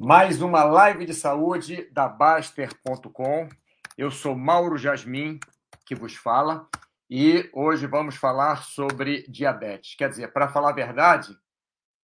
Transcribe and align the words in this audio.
Mais 0.00 0.40
uma 0.40 0.62
live 0.62 1.04
de 1.04 1.12
saúde 1.12 1.90
da 1.90 2.06
Baster.com. 2.06 3.48
Eu 3.96 4.12
sou 4.12 4.36
Mauro 4.36 4.78
Jasmin, 4.78 5.40
que 5.84 5.92
vos 5.92 6.14
fala, 6.14 6.68
e 7.10 7.50
hoje 7.52 7.84
vamos 7.88 8.14
falar 8.14 8.62
sobre 8.62 9.22
diabetes. 9.22 9.96
Quer 9.96 10.08
dizer, 10.08 10.32
para 10.32 10.48
falar 10.48 10.70
a 10.70 10.74
verdade, 10.74 11.36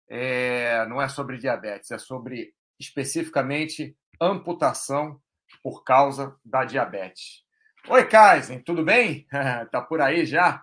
é... 0.07 0.85
não 0.85 1.01
é 1.01 1.09
sobre 1.09 1.39
diabetes, 1.39 1.91
é 1.91 1.97
sobre 1.97 2.55
especificamente 2.79 3.97
amputação 4.21 5.19
por 5.63 5.83
causa 5.83 6.39
da 6.45 6.67
diabetes. 6.67 7.43
Oi, 7.89 8.07
Kaisen, 8.07 8.61
tudo 8.61 8.85
bem? 8.85 9.27
tá 9.73 9.81
por 9.81 10.03
aí 10.03 10.27
já? 10.27 10.63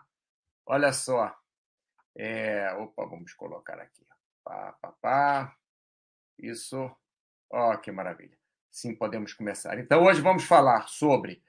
Olha 0.63 0.93
só. 0.93 1.35
É... 2.15 2.71
Opa, 2.75 3.03
vamos 3.07 3.33
colocar 3.33 3.79
aqui. 3.79 4.05
Pá, 4.43 4.77
pá, 4.79 4.91
pá. 5.01 5.55
Isso. 6.37 6.95
Ó, 7.51 7.73
oh, 7.73 7.77
que 7.77 7.91
maravilha. 7.91 8.37
Sim, 8.71 8.93
podemos 8.93 9.33
começar. 9.33 9.79
Então, 9.79 10.03
hoje 10.03 10.21
vamos 10.21 10.43
falar 10.43 10.87
sobre 10.87 11.41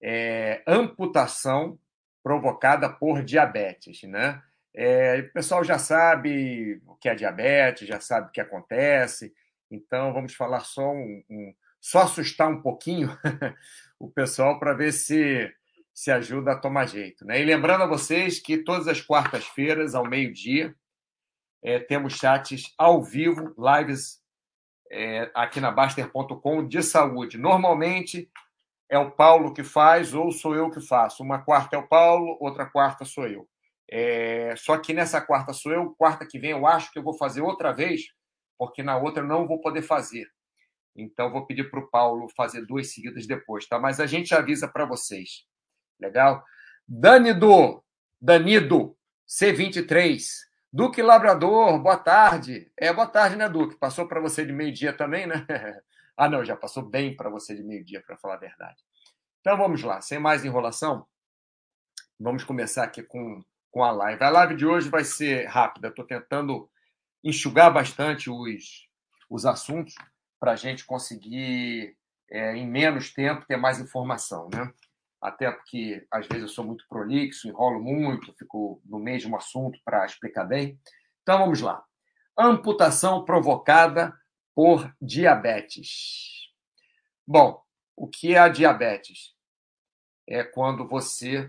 é, 0.00 0.62
amputação 0.66 1.78
provocada 2.22 2.88
por 2.88 3.22
diabetes, 3.22 4.02
né? 4.04 4.42
É, 4.74 5.18
o 5.20 5.32
pessoal 5.32 5.62
já 5.62 5.78
sabe 5.78 6.80
o 6.86 6.94
que 6.96 7.08
é 7.08 7.14
diabetes, 7.14 7.86
já 7.86 8.00
sabe 8.00 8.28
o 8.28 8.32
que 8.32 8.40
acontece, 8.40 9.34
então 9.70 10.14
vamos 10.14 10.34
falar 10.34 10.60
só 10.60 10.90
um, 10.90 11.22
um 11.28 11.54
só 11.78 12.02
assustar 12.02 12.48
um 12.48 12.62
pouquinho 12.62 13.10
o 13.98 14.08
pessoal 14.08 14.58
para 14.58 14.72
ver 14.72 14.92
se 14.92 15.52
se 15.92 16.10
ajuda 16.10 16.52
a 16.52 16.58
tomar 16.58 16.86
jeito, 16.86 17.22
né? 17.26 17.38
E 17.38 17.44
lembrando 17.44 17.82
a 17.82 17.86
vocês 17.86 18.40
que 18.40 18.56
todas 18.56 18.88
as 18.88 19.02
quartas-feiras 19.02 19.94
ao 19.94 20.08
meio-dia 20.08 20.74
é, 21.62 21.78
temos 21.78 22.14
chats 22.14 22.72
ao 22.78 23.02
vivo, 23.02 23.54
lives 23.58 24.21
é, 24.92 25.30
aqui 25.34 25.58
na 25.58 25.70
Baster.com 25.70 26.68
de 26.68 26.82
saúde. 26.82 27.38
Normalmente 27.38 28.30
é 28.90 28.98
o 28.98 29.10
Paulo 29.10 29.54
que 29.54 29.64
faz 29.64 30.12
ou 30.12 30.30
sou 30.30 30.54
eu 30.54 30.70
que 30.70 30.82
faço. 30.82 31.22
Uma 31.22 31.42
quarta 31.42 31.74
é 31.76 31.78
o 31.78 31.88
Paulo, 31.88 32.36
outra 32.38 32.66
quarta 32.66 33.06
sou 33.06 33.26
eu. 33.26 33.48
É, 33.90 34.54
só 34.54 34.76
que 34.76 34.92
nessa 34.92 35.20
quarta 35.20 35.54
sou 35.54 35.72
eu, 35.72 35.94
quarta 35.96 36.26
que 36.26 36.38
vem 36.38 36.50
eu 36.50 36.66
acho 36.66 36.92
que 36.92 36.98
eu 36.98 37.02
vou 37.02 37.14
fazer 37.14 37.40
outra 37.40 37.72
vez, 37.72 38.02
porque 38.58 38.82
na 38.82 38.98
outra 38.98 39.22
eu 39.22 39.26
não 39.26 39.46
vou 39.46 39.60
poder 39.60 39.80
fazer. 39.80 40.26
Então 40.94 41.32
vou 41.32 41.46
pedir 41.46 41.70
para 41.70 41.80
o 41.80 41.88
Paulo 41.88 42.28
fazer 42.36 42.66
duas 42.66 42.92
seguidas 42.92 43.26
depois, 43.26 43.66
tá? 43.66 43.78
Mas 43.78 43.98
a 43.98 44.06
gente 44.06 44.34
avisa 44.34 44.68
para 44.68 44.84
vocês. 44.84 45.46
Legal? 45.98 46.44
Danido, 46.86 47.82
Danido, 48.20 48.94
C23. 49.26 50.22
Duque 50.74 51.02
Labrador, 51.02 51.78
boa 51.78 51.98
tarde. 51.98 52.72
É, 52.78 52.90
boa 52.90 53.06
tarde, 53.06 53.36
né, 53.36 53.46
Duque? 53.46 53.76
Passou 53.76 54.08
para 54.08 54.18
você 54.22 54.42
de 54.42 54.54
meio-dia 54.54 54.90
também, 54.90 55.26
né? 55.26 55.46
ah, 56.16 56.30
não, 56.30 56.42
já 56.42 56.56
passou 56.56 56.82
bem 56.82 57.14
para 57.14 57.28
você 57.28 57.54
de 57.54 57.62
meio-dia, 57.62 58.02
para 58.02 58.16
falar 58.16 58.36
a 58.36 58.38
verdade. 58.38 58.82
Então 59.40 59.54
vamos 59.58 59.82
lá, 59.82 60.00
sem 60.00 60.18
mais 60.18 60.46
enrolação, 60.46 61.06
vamos 62.18 62.42
começar 62.42 62.84
aqui 62.84 63.02
com, 63.02 63.44
com 63.70 63.84
a 63.84 63.90
live. 63.90 64.24
A 64.24 64.30
live 64.30 64.56
de 64.56 64.64
hoje 64.64 64.88
vai 64.88 65.04
ser 65.04 65.44
rápida, 65.44 65.88
estou 65.88 66.06
tentando 66.06 66.70
enxugar 67.22 67.70
bastante 67.70 68.30
os, 68.30 68.88
os 69.28 69.44
assuntos 69.44 69.94
para 70.40 70.52
a 70.52 70.56
gente 70.56 70.86
conseguir, 70.86 71.94
é, 72.30 72.56
em 72.56 72.66
menos 72.66 73.12
tempo, 73.12 73.44
ter 73.44 73.58
mais 73.58 73.78
informação, 73.78 74.48
né? 74.50 74.72
Até 75.22 75.50
porque 75.50 76.04
às 76.10 76.26
vezes 76.26 76.42
eu 76.42 76.48
sou 76.48 76.64
muito 76.64 76.84
prolixo, 76.88 77.46
enrolo 77.46 77.80
muito, 77.80 78.34
fico 78.36 78.82
no 78.84 78.98
mesmo 78.98 79.36
assunto 79.36 79.78
para 79.84 80.04
explicar 80.04 80.44
bem. 80.44 80.78
Então 81.22 81.38
vamos 81.38 81.60
lá. 81.60 81.84
Amputação 82.36 83.24
provocada 83.24 84.12
por 84.54 84.92
diabetes. 85.00 86.50
Bom, 87.26 87.62
o 87.96 88.08
que 88.08 88.34
é 88.34 88.38
a 88.38 88.48
diabetes? 88.48 89.32
É 90.26 90.42
quando 90.42 90.88
você 90.88 91.48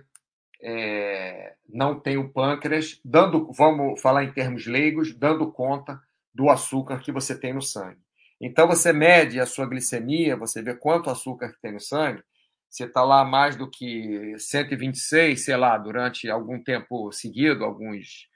é, 0.61 1.55
não 1.67 1.99
tem 1.99 2.17
o 2.17 2.29
pâncreas, 2.29 2.99
dando, 3.03 3.51
vamos 3.51 3.99
falar 3.99 4.23
em 4.23 4.31
termos 4.31 4.67
leigos, 4.67 5.13
dando 5.13 5.51
conta 5.51 5.99
do 6.33 6.49
açúcar 6.49 6.99
que 6.99 7.11
você 7.11 7.37
tem 7.37 7.53
no 7.53 7.61
sangue. 7.61 7.99
Então 8.39 8.67
você 8.67 8.93
mede 8.93 9.39
a 9.39 9.45
sua 9.45 9.65
glicemia, 9.65 10.37
você 10.37 10.61
vê 10.61 10.75
quanto 10.75 11.09
açúcar 11.09 11.55
tem 11.61 11.71
no 11.71 11.79
sangue, 11.79 12.23
você 12.73 12.85
está 12.85 13.03
lá 13.03 13.23
mais 13.23 13.55
do 13.55 13.69
que 13.69 14.35
126, 14.35 15.45
sei 15.45 15.55
lá, 15.55 15.77
durante 15.77 16.27
algum 16.27 16.61
tempo 16.61 17.11
seguido, 17.11 17.63
alguns 17.63 18.27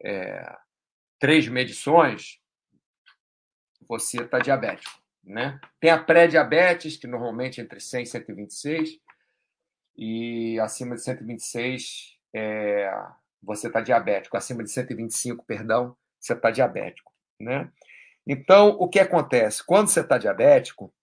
é, 0.00 0.56
três 1.18 1.48
medições, 1.48 2.38
você 3.88 4.22
está 4.22 4.38
diabético. 4.38 5.02
Né? 5.24 5.60
Tem 5.80 5.90
a 5.90 5.98
pré-diabetes, 5.98 6.96
que 6.96 7.08
normalmente 7.08 7.60
é 7.60 7.64
entre 7.64 7.80
100 7.80 8.02
e 8.04 8.06
126, 8.06 8.90
e 9.96 10.60
acima 10.60 10.94
de 10.94 11.02
126 11.02 12.16
é, 12.32 12.92
você 13.42 13.66
está 13.66 13.80
diabético, 13.80 14.36
acima 14.36 14.62
de 14.62 14.70
125, 14.70 15.44
perdão, 15.44 15.96
você 16.16 16.34
está 16.34 16.52
diabético. 16.52 17.12
Né? 17.40 17.68
Então, 18.24 18.68
o 18.68 18.88
que 18.88 19.00
acontece? 19.00 19.66
Quando 19.66 19.88
você 19.88 20.00
está 20.00 20.16
diabético, 20.16 20.94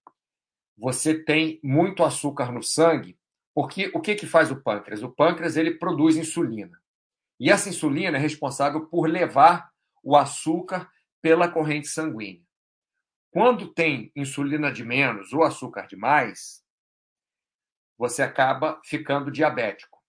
você 0.77 1.17
tem 1.17 1.59
muito 1.63 2.03
açúcar 2.03 2.51
no 2.51 2.61
sangue, 2.61 3.17
porque 3.53 3.89
o 3.93 3.99
que, 3.99 4.13
que 4.13 4.27
faz 4.27 4.51
o 4.51 4.61
pâncreas? 4.61 5.01
O 5.01 5.09
pâncreas 5.09 5.57
ele 5.57 5.71
produz 5.71 6.15
insulina. 6.15 6.79
E 7.39 7.49
essa 7.49 7.69
insulina 7.69 8.17
é 8.17 8.19
responsável 8.19 8.85
por 8.85 9.09
levar 9.09 9.71
o 10.03 10.15
açúcar 10.15 10.89
pela 11.21 11.49
corrente 11.49 11.87
sanguínea. 11.87 12.45
Quando 13.31 13.67
tem 13.73 14.11
insulina 14.15 14.71
de 14.71 14.83
menos 14.83 15.33
ou 15.33 15.43
açúcar 15.43 15.87
de 15.87 15.95
mais, 15.95 16.63
você 17.97 18.21
acaba 18.21 18.79
ficando 18.85 19.31
diabético, 19.31 19.99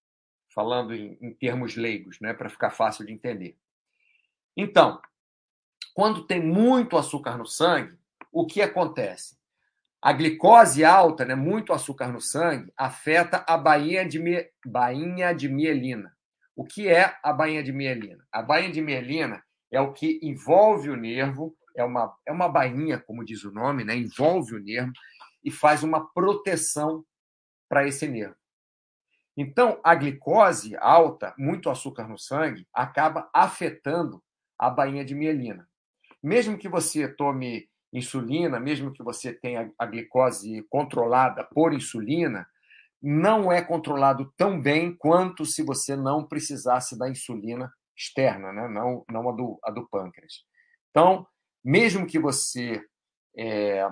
falando 0.55 0.95
em, 0.95 1.17
em 1.21 1.33
termos 1.33 1.75
leigos, 1.77 2.21
né, 2.21 2.35
para 2.35 2.51
ficar 2.51 2.71
fácil 2.71 3.07
de 3.07 3.13
entender. 3.13 3.59
Então, 4.55 5.01
quando 5.95 6.27
tem 6.27 6.43
muito 6.43 6.97
açúcar 6.97 7.39
no 7.39 7.47
sangue, 7.47 7.99
o 8.31 8.47
que 8.47 8.61
acontece? 8.61 9.38
A 10.01 10.13
glicose 10.13 10.85
alta, 10.85 11.25
né, 11.25 11.35
muito 11.35 11.73
açúcar 11.73 12.09
no 12.09 12.21
sangue, 12.21 12.73
afeta 12.77 13.45
a 13.49 13.59
bainha 13.59 14.09
de, 14.09 14.21
bainha 14.65 15.33
de 15.33 15.49
mielina. 15.49 16.17
O 16.55 16.65
que 16.65 16.89
é 16.89 17.17
a 17.23 17.33
bainha 17.33 17.63
de 17.63 17.73
mielina? 17.73 18.25
A 18.33 18.41
bainha 18.43 18.71
de 18.71 18.81
mielina 18.81 19.43
é 19.73 19.81
o 19.81 19.93
que 19.93 20.21
envolve 20.23 20.89
o 20.89 20.97
nervo, 20.97 21.57
é 21.77 21.83
uma, 21.85 22.17
é 22.27 22.33
uma 22.33 22.49
bainha, 22.49 22.99
como 22.99 23.25
diz 23.25 23.45
o 23.45 23.53
nome, 23.53 23.85
né, 23.85 23.97
envolve 23.97 24.55
o 24.55 24.63
nervo 24.63 24.93
e 25.45 25.51
faz 25.51 25.83
uma 25.83 26.09
proteção 26.13 27.05
para 27.69 27.87
esse 27.87 28.07
nervo. 28.07 28.37
Então, 29.37 29.81
a 29.85 29.95
glicose 29.95 30.77
alta, 30.77 31.35
muito 31.39 31.71
açúcar 31.71 32.09
no 32.09 32.19
sangue, 32.19 32.67
acaba 32.73 33.31
afetando 33.33 34.23
a 34.59 34.69
bainha 34.69 35.05
de 35.05 35.15
mielina. 35.15 35.69
Mesmo 36.21 36.59
que 36.59 36.69
você 36.69 37.07
tome 37.07 37.69
insulina, 37.93 38.61
mesmo 38.61 38.93
que 38.93 39.03
você 39.03 39.33
tenha 39.33 39.73
a 39.79 39.87
glicose 39.87 40.63
controlada 40.69 41.45
por 41.45 41.73
insulina, 41.73 42.47
não 43.01 43.51
é 43.51 43.63
controlado 43.63 44.33
tão 44.37 44.61
bem 44.61 44.95
quanto 44.95 45.47
se 45.47 45.63
você 45.63 45.95
não 45.95 46.25
precisasse 46.25 46.99
da 46.99 47.09
insulina 47.09 47.73
externa, 47.97 48.53
né? 48.53 48.69
não, 48.69 49.05
não 49.09 49.29
a, 49.29 49.33
do, 49.33 49.59
a 49.63 49.71
do 49.71 49.89
pâncreas. 49.89 50.45
Então, 50.91 51.27
mesmo 51.65 52.07
que 52.07 52.19
você 52.19 52.85
é, 53.37 53.89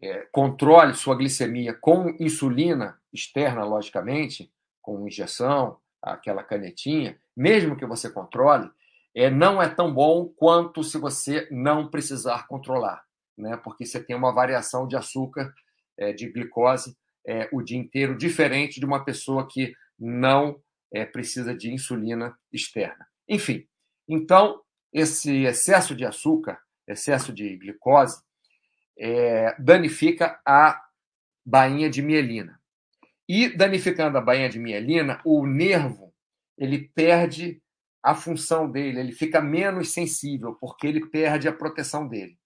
é, 0.00 0.28
controle 0.32 0.94
sua 0.94 1.14
glicemia 1.14 1.74
com 1.74 2.14
insulina 2.18 3.00
externa, 3.12 3.64
logicamente, 3.64 4.52
com 4.80 5.06
injeção, 5.06 5.78
aquela 6.02 6.42
canetinha, 6.42 7.18
mesmo 7.36 7.76
que 7.76 7.86
você 7.86 8.10
controle, 8.10 8.70
é, 9.14 9.30
não 9.30 9.62
é 9.62 9.68
tão 9.68 9.92
bom 9.92 10.26
quanto 10.26 10.82
se 10.82 10.98
você 10.98 11.46
não 11.50 11.88
precisar 11.88 12.46
controlar, 12.46 13.04
né? 13.36 13.56
porque 13.56 13.84
você 13.84 14.02
tem 14.02 14.16
uma 14.16 14.32
variação 14.32 14.86
de 14.86 14.96
açúcar, 14.96 15.52
é, 15.98 16.12
de 16.12 16.30
glicose, 16.30 16.96
é, 17.26 17.48
o 17.52 17.62
dia 17.62 17.78
inteiro, 17.78 18.16
diferente 18.16 18.80
de 18.80 18.86
uma 18.86 19.04
pessoa 19.04 19.46
que 19.48 19.74
não 19.98 20.60
é, 20.92 21.04
precisa 21.04 21.54
de 21.54 21.72
insulina 21.72 22.36
externa. 22.52 23.06
Enfim, 23.28 23.66
então, 24.08 24.60
esse 24.92 25.44
excesso 25.44 25.94
de 25.94 26.04
açúcar, 26.04 26.58
excesso 26.86 27.32
de 27.32 27.56
glicose, 27.56 28.22
é, 28.98 29.54
danifica 29.58 30.40
a 30.44 30.82
bainha 31.44 31.88
de 31.88 32.02
mielina. 32.02 32.60
E 33.28 33.48
danificando 33.48 34.18
a 34.18 34.20
bainha 34.20 34.48
de 34.48 34.58
mielina, 34.58 35.20
o 35.24 35.46
nervo 35.46 36.12
ele 36.58 36.90
perde 36.94 37.61
a 38.02 38.14
função 38.14 38.70
dele, 38.70 38.98
ele 38.98 39.12
fica 39.12 39.40
menos 39.40 39.92
sensível, 39.92 40.56
porque 40.60 40.86
ele 40.86 41.06
perde 41.06 41.46
a 41.46 41.52
proteção 41.52 42.08
dele. 42.08 42.36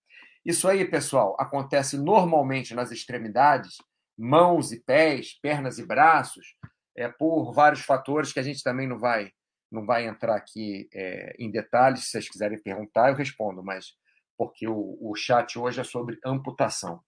Isso 0.45 0.69
aí, 0.69 0.85
pessoal, 0.85 1.35
acontece 1.41 1.97
normalmente 1.97 2.75
nas 2.75 2.91
extremidades, 2.93 3.79
mãos 4.17 4.71
e 4.71 4.81
pés, 4.81 5.39
pernas 5.41 5.79
e 5.79 5.87
braços, 5.87 6.57
é, 6.97 7.09
por 7.09 7.53
vários 7.53 7.81
fatores 7.81 8.33
que 8.33 8.41
a 8.41 8.43
gente 8.43 8.63
também 8.63 8.87
não 8.87 8.99
vai 8.99 9.33
não 9.69 9.85
vai 9.85 10.07
entrar 10.07 10.37
aqui 10.37 10.89
é, 10.95 11.35
em 11.39 11.51
detalhes. 11.51 12.05
Se 12.05 12.11
vocês 12.11 12.29
quiserem 12.29 12.63
perguntar, 12.63 13.11
eu 13.11 13.17
respondo, 13.17 13.65
mas 13.65 13.95
porque 14.39 14.69
o, 14.69 14.97
o 15.01 15.15
chat 15.17 15.59
hoje 15.59 15.81
é 15.81 15.85
sobre 15.85 16.19
amputação. 16.25 17.03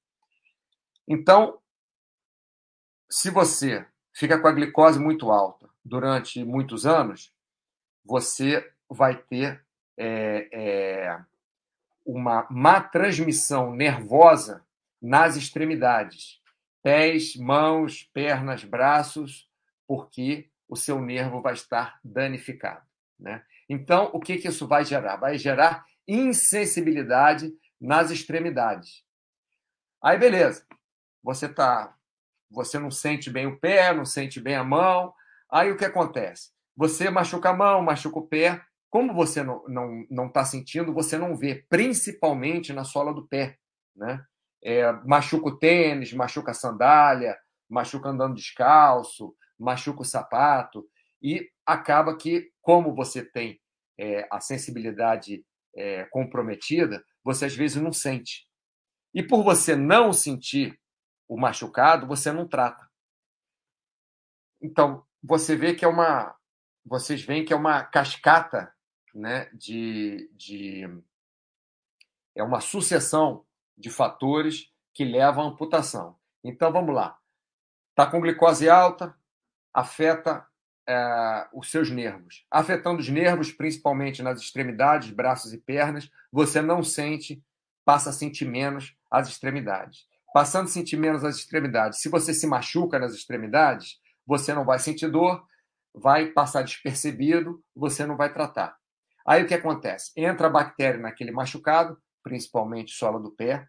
Então, 1.06 1.58
se 3.10 3.30
você 3.30 3.86
fica 4.14 4.38
com 4.40 4.48
a 4.48 4.52
glicose 4.52 4.98
muito 4.98 5.30
alta 5.30 5.68
durante 5.84 6.44
muitos 6.44 6.84
anos, 6.84 7.32
você 8.08 8.66
vai 8.88 9.14
ter 9.14 9.62
é, 9.98 10.48
é, 10.50 11.20
uma 12.06 12.46
má 12.50 12.80
transmissão 12.80 13.74
nervosa 13.74 14.64
nas 15.00 15.36
extremidades, 15.36 16.40
pés, 16.82 17.36
mãos, 17.36 18.08
pernas, 18.14 18.64
braços, 18.64 19.50
porque 19.86 20.48
o 20.66 20.74
seu 20.74 21.00
nervo 21.02 21.42
vai 21.42 21.52
estar 21.52 22.00
danificado. 22.02 22.86
Né? 23.20 23.44
Então, 23.68 24.10
o 24.14 24.20
que, 24.20 24.38
que 24.38 24.48
isso 24.48 24.66
vai 24.66 24.86
gerar? 24.86 25.16
Vai 25.16 25.36
gerar 25.36 25.84
insensibilidade 26.06 27.52
nas 27.78 28.10
extremidades. 28.10 29.04
Aí, 30.02 30.16
beleza. 30.16 30.66
Você 31.22 31.46
tá, 31.46 31.94
você 32.50 32.78
não 32.78 32.90
sente 32.90 33.28
bem 33.28 33.46
o 33.46 33.58
pé, 33.58 33.92
não 33.92 34.06
sente 34.06 34.40
bem 34.40 34.54
a 34.54 34.64
mão. 34.64 35.12
Aí 35.50 35.70
o 35.70 35.76
que 35.76 35.84
acontece? 35.84 36.52
Você 36.78 37.10
machuca 37.10 37.50
a 37.50 37.52
mão, 37.52 37.82
machuca 37.82 38.20
o 38.20 38.28
pé. 38.28 38.62
Como 38.88 39.12
você 39.12 39.42
não 39.42 39.56
está 39.56 39.68
não, 39.68 40.06
não 40.08 40.28
tá 40.30 40.44
sentindo, 40.44 40.94
você 40.94 41.18
não 41.18 41.36
vê, 41.36 41.66
principalmente 41.68 42.72
na 42.72 42.84
sola 42.84 43.12
do 43.12 43.26
pé. 43.26 43.58
Né? 43.96 44.24
É, 44.62 44.92
machuca 45.04 45.48
o 45.48 45.58
tênis, 45.58 46.12
machuca 46.12 46.52
a 46.52 46.54
sandália, 46.54 47.36
machuca 47.68 48.10
andando 48.10 48.36
descalço, 48.36 49.34
machuca 49.58 50.02
o 50.02 50.04
sapato. 50.04 50.88
E 51.20 51.50
acaba 51.66 52.16
que, 52.16 52.52
como 52.62 52.94
você 52.94 53.24
tem 53.24 53.60
é, 53.98 54.28
a 54.30 54.38
sensibilidade 54.38 55.44
é, 55.74 56.04
comprometida, 56.04 57.04
você 57.24 57.46
às 57.46 57.56
vezes 57.56 57.82
não 57.82 57.92
sente. 57.92 58.46
E 59.12 59.20
por 59.20 59.42
você 59.42 59.74
não 59.74 60.12
sentir 60.12 60.78
o 61.26 61.36
machucado, 61.36 62.06
você 62.06 62.30
não 62.30 62.46
trata. 62.46 62.88
Então, 64.62 65.04
você 65.20 65.56
vê 65.56 65.74
que 65.74 65.84
é 65.84 65.88
uma. 65.88 66.37
Vocês 66.88 67.22
veem 67.22 67.44
que 67.44 67.52
é 67.52 67.56
uma 67.56 67.84
cascata 67.84 68.72
né, 69.14 69.50
de, 69.52 70.30
de. 70.34 70.88
É 72.34 72.42
uma 72.42 72.60
sucessão 72.60 73.44
de 73.76 73.90
fatores 73.90 74.72
que 74.94 75.04
levam 75.04 75.44
à 75.44 75.48
amputação. 75.48 76.16
Então, 76.42 76.72
vamos 76.72 76.94
lá. 76.94 77.18
Está 77.90 78.06
com 78.06 78.20
glicose 78.20 78.70
alta, 78.70 79.14
afeta 79.74 80.46
é, 80.88 81.46
os 81.52 81.70
seus 81.70 81.90
nervos. 81.90 82.46
Afetando 82.50 83.00
os 83.00 83.08
nervos, 83.08 83.52
principalmente 83.52 84.22
nas 84.22 84.40
extremidades, 84.40 85.10
braços 85.10 85.52
e 85.52 85.58
pernas, 85.58 86.10
você 86.32 86.62
não 86.62 86.82
sente, 86.82 87.42
passa 87.84 88.10
a 88.10 88.12
sentir 88.12 88.46
menos 88.46 88.96
as 89.10 89.28
extremidades. 89.28 90.06
Passando 90.32 90.66
a 90.66 90.70
sentir 90.70 90.96
menos 90.96 91.24
as 91.24 91.36
extremidades, 91.36 92.00
se 92.00 92.08
você 92.08 92.32
se 92.32 92.46
machuca 92.46 92.98
nas 92.98 93.14
extremidades, 93.14 94.00
você 94.26 94.54
não 94.54 94.64
vai 94.64 94.78
sentir 94.78 95.08
dor, 95.08 95.47
vai 95.98 96.26
passar 96.26 96.62
despercebido, 96.62 97.62
você 97.74 98.06
não 98.06 98.16
vai 98.16 98.32
tratar. 98.32 98.76
Aí 99.26 99.42
o 99.42 99.46
que 99.46 99.54
acontece? 99.54 100.12
Entra 100.16 100.46
a 100.46 100.50
bactéria 100.50 101.00
naquele 101.00 101.30
machucado, 101.30 102.00
principalmente 102.22 102.92
sola 102.92 103.20
do 103.20 103.30
pé, 103.30 103.68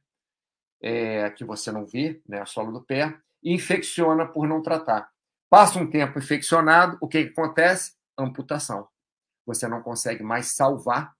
é, 0.81 1.29
que 1.31 1.43
você 1.43 1.71
não 1.71 1.85
vê, 1.85 2.21
né, 2.27 2.41
a 2.41 2.45
sola 2.45 2.71
do 2.71 2.81
pé, 2.81 3.17
e 3.43 3.53
infecciona 3.53 4.25
por 4.25 4.47
não 4.47 4.61
tratar. 4.61 5.09
Passa 5.49 5.79
um 5.79 5.89
tempo 5.89 6.19
infeccionado, 6.19 6.97
o 7.01 7.07
que, 7.07 7.25
que 7.25 7.31
acontece? 7.31 7.93
Amputação. 8.17 8.87
Você 9.45 9.67
não 9.67 9.81
consegue 9.81 10.23
mais 10.23 10.53
salvar 10.53 11.13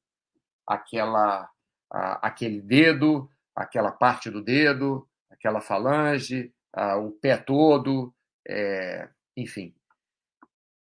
aquela, 0.68 1.50
a, 1.92 2.28
aquele 2.28 2.62
dedo, 2.62 3.30
aquela 3.56 3.92
parte 3.92 4.30
do 4.30 4.42
dedo, 4.42 5.08
aquela 5.30 5.60
falange, 5.60 6.54
a, 6.72 6.98
o 6.98 7.12
pé 7.12 7.38
todo, 7.38 8.14
é, 8.48 9.10
enfim. 9.36 9.76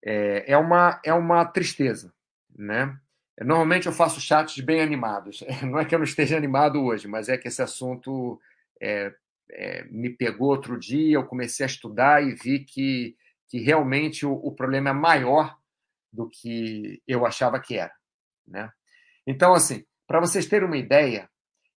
É, 0.05 0.51
é, 0.51 0.57
uma, 0.57 0.99
é 1.03 1.13
uma 1.13 1.45
tristeza, 1.45 2.13
né? 2.55 2.97
Normalmente 3.39 3.87
eu 3.87 3.93
faço 3.93 4.21
chats 4.21 4.59
bem 4.63 4.81
animados. 4.81 5.43
Não 5.63 5.79
é 5.79 5.85
que 5.85 5.95
eu 5.95 5.99
não 5.99 6.03
esteja 6.03 6.37
animado 6.37 6.83
hoje, 6.83 7.07
mas 7.07 7.29
é 7.29 7.37
que 7.37 7.47
esse 7.47 7.61
assunto 7.61 8.39
é, 8.79 9.11
é, 9.49 9.83
me 9.85 10.09
pegou 10.09 10.49
outro 10.49 10.77
dia. 10.77 11.15
Eu 11.15 11.25
comecei 11.25 11.65
a 11.65 11.67
estudar 11.67 12.23
e 12.23 12.35
vi 12.35 12.59
que 12.59 13.15
que 13.53 13.59
realmente 13.59 14.25
o, 14.25 14.33
o 14.33 14.51
problema 14.51 14.89
é 14.89 14.93
maior 14.93 15.55
do 16.11 16.27
que 16.27 17.03
eu 17.07 17.23
achava 17.23 17.59
que 17.59 17.77
era. 17.77 17.93
Né? 18.47 18.67
Então, 19.27 19.53
assim, 19.53 19.85
para 20.07 20.19
vocês 20.19 20.47
terem 20.47 20.67
uma 20.67 20.75
ideia, 20.75 21.29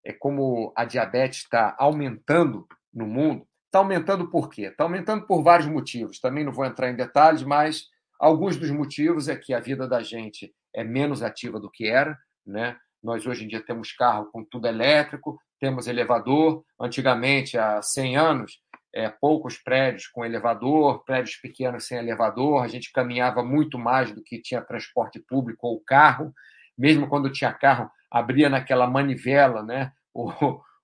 é 0.02 0.14
como 0.14 0.72
a 0.74 0.86
diabetes 0.86 1.40
está 1.40 1.76
aumentando 1.78 2.66
no 2.94 3.06
mundo. 3.06 3.46
Está 3.66 3.80
aumentando 3.80 4.30
por 4.30 4.50
quê? 4.50 4.68
Está 4.68 4.86
aumentando 4.86 5.28
por 5.28 5.44
vários 5.44 5.68
motivos. 5.68 6.22
Também 6.22 6.46
não 6.46 6.54
vou 6.54 6.64
entrar 6.64 6.90
em 6.90 6.96
detalhes, 6.96 7.44
mas 7.44 7.90
alguns 8.20 8.58
dos 8.58 8.70
motivos 8.70 9.28
é 9.28 9.36
que 9.36 9.54
a 9.54 9.60
vida 9.60 9.88
da 9.88 10.02
gente 10.02 10.54
é 10.74 10.84
menos 10.84 11.22
ativa 11.22 11.60
do 11.60 11.70
que 11.70 11.88
era. 11.88 12.18
Né? 12.46 12.78
Nós 13.04 13.26
hoje 13.26 13.46
em 13.46 13.48
dia 13.48 13.64
temos 13.64 13.92
carro 13.94 14.30
com 14.32 14.44
tudo 14.44 14.68
elétrico, 14.68 15.40
temos 15.60 15.88
elevador. 15.88 16.64
Antigamente, 16.80 17.58
há 17.58 17.82
100 17.82 18.18
anos, 18.18 18.60
é, 18.96 19.10
poucos 19.10 19.58
prédios 19.58 20.08
com 20.08 20.24
elevador, 20.24 21.04
prédios 21.04 21.36
pequenos 21.36 21.86
sem 21.86 21.98
elevador, 21.98 22.64
a 22.64 22.68
gente 22.68 22.92
caminhava 22.94 23.44
muito 23.44 23.78
mais 23.78 24.12
do 24.12 24.24
que 24.24 24.42
tinha 24.42 24.62
transporte 24.62 25.20
público 25.20 25.68
ou 25.68 25.82
carro, 25.82 26.34
mesmo 26.78 27.08
quando 27.08 27.32
tinha 27.32 27.52
carro, 27.52 27.90
abria 28.10 28.50
naquela 28.50 28.88
manivela 28.88 29.62
né, 29.62 29.92
o, 30.14 30.32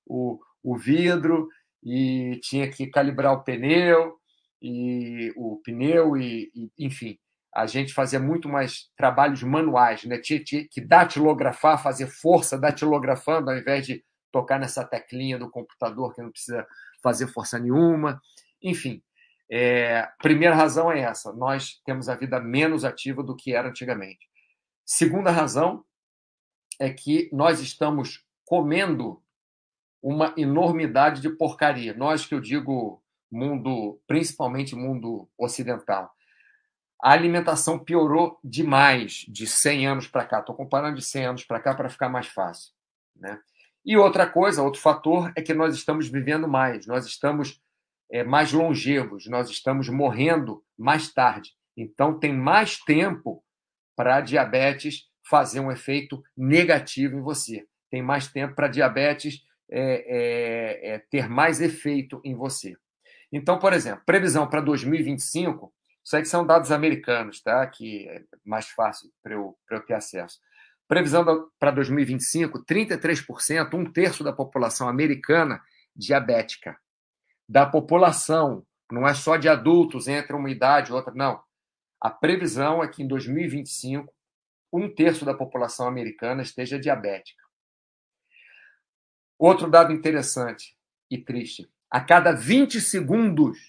o, 0.06 0.40
o 0.62 0.78
vidro 0.78 1.48
e 1.82 2.38
tinha 2.44 2.70
que 2.70 2.88
calibrar 2.88 3.34
o 3.34 3.44
pneu, 3.44 4.18
e 4.62 5.34
o 5.36 5.62
pneu, 5.64 6.16
e, 6.16 6.52
e 6.54 6.72
enfim, 6.78 7.18
a 7.54 7.66
gente 7.66 7.94
fazia 7.94 8.20
muito 8.20 8.48
mais 8.48 8.90
trabalhos 8.96 9.44
manuais, 9.44 10.06
né? 10.06 10.18
tinha, 10.18 10.42
tinha 10.42 10.66
que 10.70 10.80
datilografar, 10.80 11.82
fazer 11.82 12.08
força 12.08 12.58
datilografando, 12.58 13.50
ao 13.50 13.58
invés 13.58 13.86
de 13.86 14.04
tocar 14.32 14.60
nessa 14.60 14.86
teclinha 14.86 15.38
do 15.38 15.50
computador 15.50 16.14
que 16.14 16.22
não 16.22 16.32
precisa 16.32 16.66
fazer 17.04 17.28
força 17.28 17.60
nenhuma. 17.60 18.22
Enfim, 18.62 19.04
é, 19.50 20.08
primeira 20.20 20.56
razão 20.56 20.92
é 20.92 21.02
essa: 21.02 21.34
nós 21.34 21.82
temos 21.84 22.08
a 22.08 22.16
vida 22.16 22.40
menos 22.40 22.86
ativa 22.86 23.22
do 23.22 23.36
que 23.36 23.54
era 23.54 23.68
antigamente. 23.68 24.30
Segunda 24.86 25.30
razão 25.32 25.84
é 26.80 26.90
que 26.90 27.30
nós 27.34 27.60
estamos 27.60 28.26
comendo 28.46 29.22
uma 30.02 30.34
enormidade 30.38 31.22
de 31.22 31.30
porcaria. 31.30 31.94
Nós 31.94 32.26
que 32.26 32.34
eu 32.34 32.40
digo 32.40 33.01
mundo, 33.32 34.00
principalmente 34.08 34.76
mundo 34.76 35.30
ocidental. 35.38 36.12
A 37.02 37.12
alimentação 37.12 37.80
piorou 37.80 38.40
demais 38.44 39.26
de 39.28 39.48
100 39.48 39.88
anos 39.88 40.08
para 40.08 40.26
cá. 40.26 40.40
Estou 40.40 40.56
comparando 40.56 40.98
de 40.98 41.04
100 41.04 41.26
anos 41.26 41.44
para 41.44 41.60
cá 41.60 41.74
para 41.74 41.90
ficar 41.90 42.10
mais 42.10 42.28
fácil. 42.28 42.72
Né? 43.16 43.40
E 43.84 43.98
outra 43.98 44.28
coisa, 44.28 44.62
outro 44.62 44.80
fator, 44.80 45.32
é 45.36 45.42
que 45.42 45.54
nós 45.54 45.74
estamos 45.74 46.08
vivendo 46.08 46.48
mais, 46.48 46.86
nós 46.86 47.06
estamos 47.08 47.60
é, 48.12 48.24
mais 48.24 48.52
longevos, 48.52 49.26
nós 49.28 49.50
estamos 49.50 49.90
morrendo 49.90 50.64
mais 50.78 51.12
tarde. 51.12 51.52
Então, 51.76 52.20
tem 52.20 52.34
mais 52.34 52.78
tempo 52.78 53.44
para 53.96 54.18
a 54.18 54.22
diabetes 54.22 55.10
fazer 55.28 55.60
um 55.60 55.72
efeito 55.72 56.22
negativo 56.36 57.18
em 57.18 57.22
você. 57.22 57.66
Tem 57.90 58.02
mais 58.02 58.28
tempo 58.28 58.54
para 58.54 58.68
a 58.68 58.70
diabetes 58.70 59.44
é, 59.70 60.92
é, 60.92 60.94
é, 60.94 61.00
ter 61.00 61.30
mais 61.30 61.62
efeito 61.62 62.22
em 62.24 62.36
você. 62.36 62.76
Então, 63.32 63.58
por 63.58 63.74
exemplo, 63.74 64.04
previsão 64.06 64.48
para 64.48 64.62
2025, 64.62 65.74
isso 66.04 66.16
aí 66.16 66.22
que 66.22 66.28
são 66.28 66.46
dados 66.46 66.72
americanos, 66.72 67.42
tá? 67.42 67.66
que 67.68 68.08
é 68.10 68.24
mais 68.44 68.68
fácil 68.70 69.10
para 69.24 69.34
eu, 69.34 69.58
eu 69.70 69.86
ter 69.86 69.94
acesso. 69.94 70.40
Previsão 70.88 71.50
para 71.58 71.72
2025, 71.72 72.66
33%, 72.66 73.74
um 73.76 73.90
terço 73.90 74.24
da 74.24 74.34
população 74.34 74.90
americana 74.90 75.62
diabética. 75.96 76.78
Da 77.48 77.66
população, 77.66 78.66
não 78.92 79.08
é 79.08 79.14
só 79.14 79.38
de 79.38 79.48
adultos 79.48 80.08
entre 80.08 80.36
uma 80.36 80.50
idade 80.50 80.92
e 80.92 80.94
outra, 80.94 81.14
não. 81.14 81.42
A 82.00 82.10
previsão 82.10 82.84
é 82.84 82.88
que 82.88 83.04
em 83.04 83.08
2025, 83.08 84.14
um 84.74 84.94
terço 84.94 85.24
da 85.24 85.34
população 85.34 85.88
americana 85.88 86.42
esteja 86.42 86.80
diabética. 86.80 87.42
Outro 89.38 89.70
dado 89.70 89.94
interessante 89.94 90.76
e 91.10 91.18
triste: 91.18 91.70
a 91.92 92.00
cada 92.00 92.32
20 92.32 92.80
segundos 92.80 93.60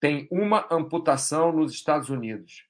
tem 0.00 0.28
uma 0.30 0.68
amputação 0.70 1.50
nos 1.50 1.72
Estados 1.72 2.08
Unidos 2.08 2.64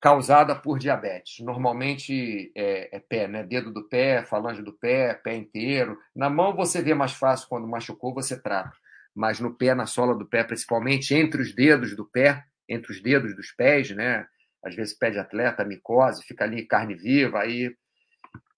causada 0.00 0.54
por 0.54 0.78
diabetes. 0.78 1.44
Normalmente 1.44 2.50
é, 2.54 2.96
é, 2.96 3.00
pé, 3.00 3.28
né? 3.28 3.42
Dedo 3.42 3.70
do 3.72 3.86
pé, 3.88 4.24
falange 4.24 4.62
do 4.62 4.72
pé, 4.72 5.14
pé 5.14 5.36
inteiro. 5.36 5.98
Na 6.14 6.30
mão 6.30 6.54
você 6.54 6.80
vê 6.80 6.94
mais 6.94 7.12
fácil 7.12 7.46
quando 7.48 7.68
machucou, 7.68 8.14
você 8.14 8.40
trata. 8.40 8.72
Mas 9.14 9.38
no 9.38 9.52
pé, 9.54 9.74
na 9.74 9.84
sola 9.84 10.14
do 10.14 10.24
pé, 10.24 10.44
principalmente 10.44 11.14
entre 11.14 11.42
os 11.42 11.54
dedos 11.54 11.94
do 11.94 12.04
pé, 12.04 12.44
entre 12.68 12.92
os 12.92 13.02
dedos 13.02 13.34
dos 13.36 13.50
pés, 13.52 13.90
né? 13.90 14.26
Às 14.64 14.74
vezes 14.74 14.94
pé 14.96 15.10
de 15.10 15.18
atleta, 15.18 15.64
micose, 15.64 16.24
fica 16.24 16.44
ali 16.44 16.64
carne 16.66 16.94
viva, 16.94 17.40
aí 17.40 17.74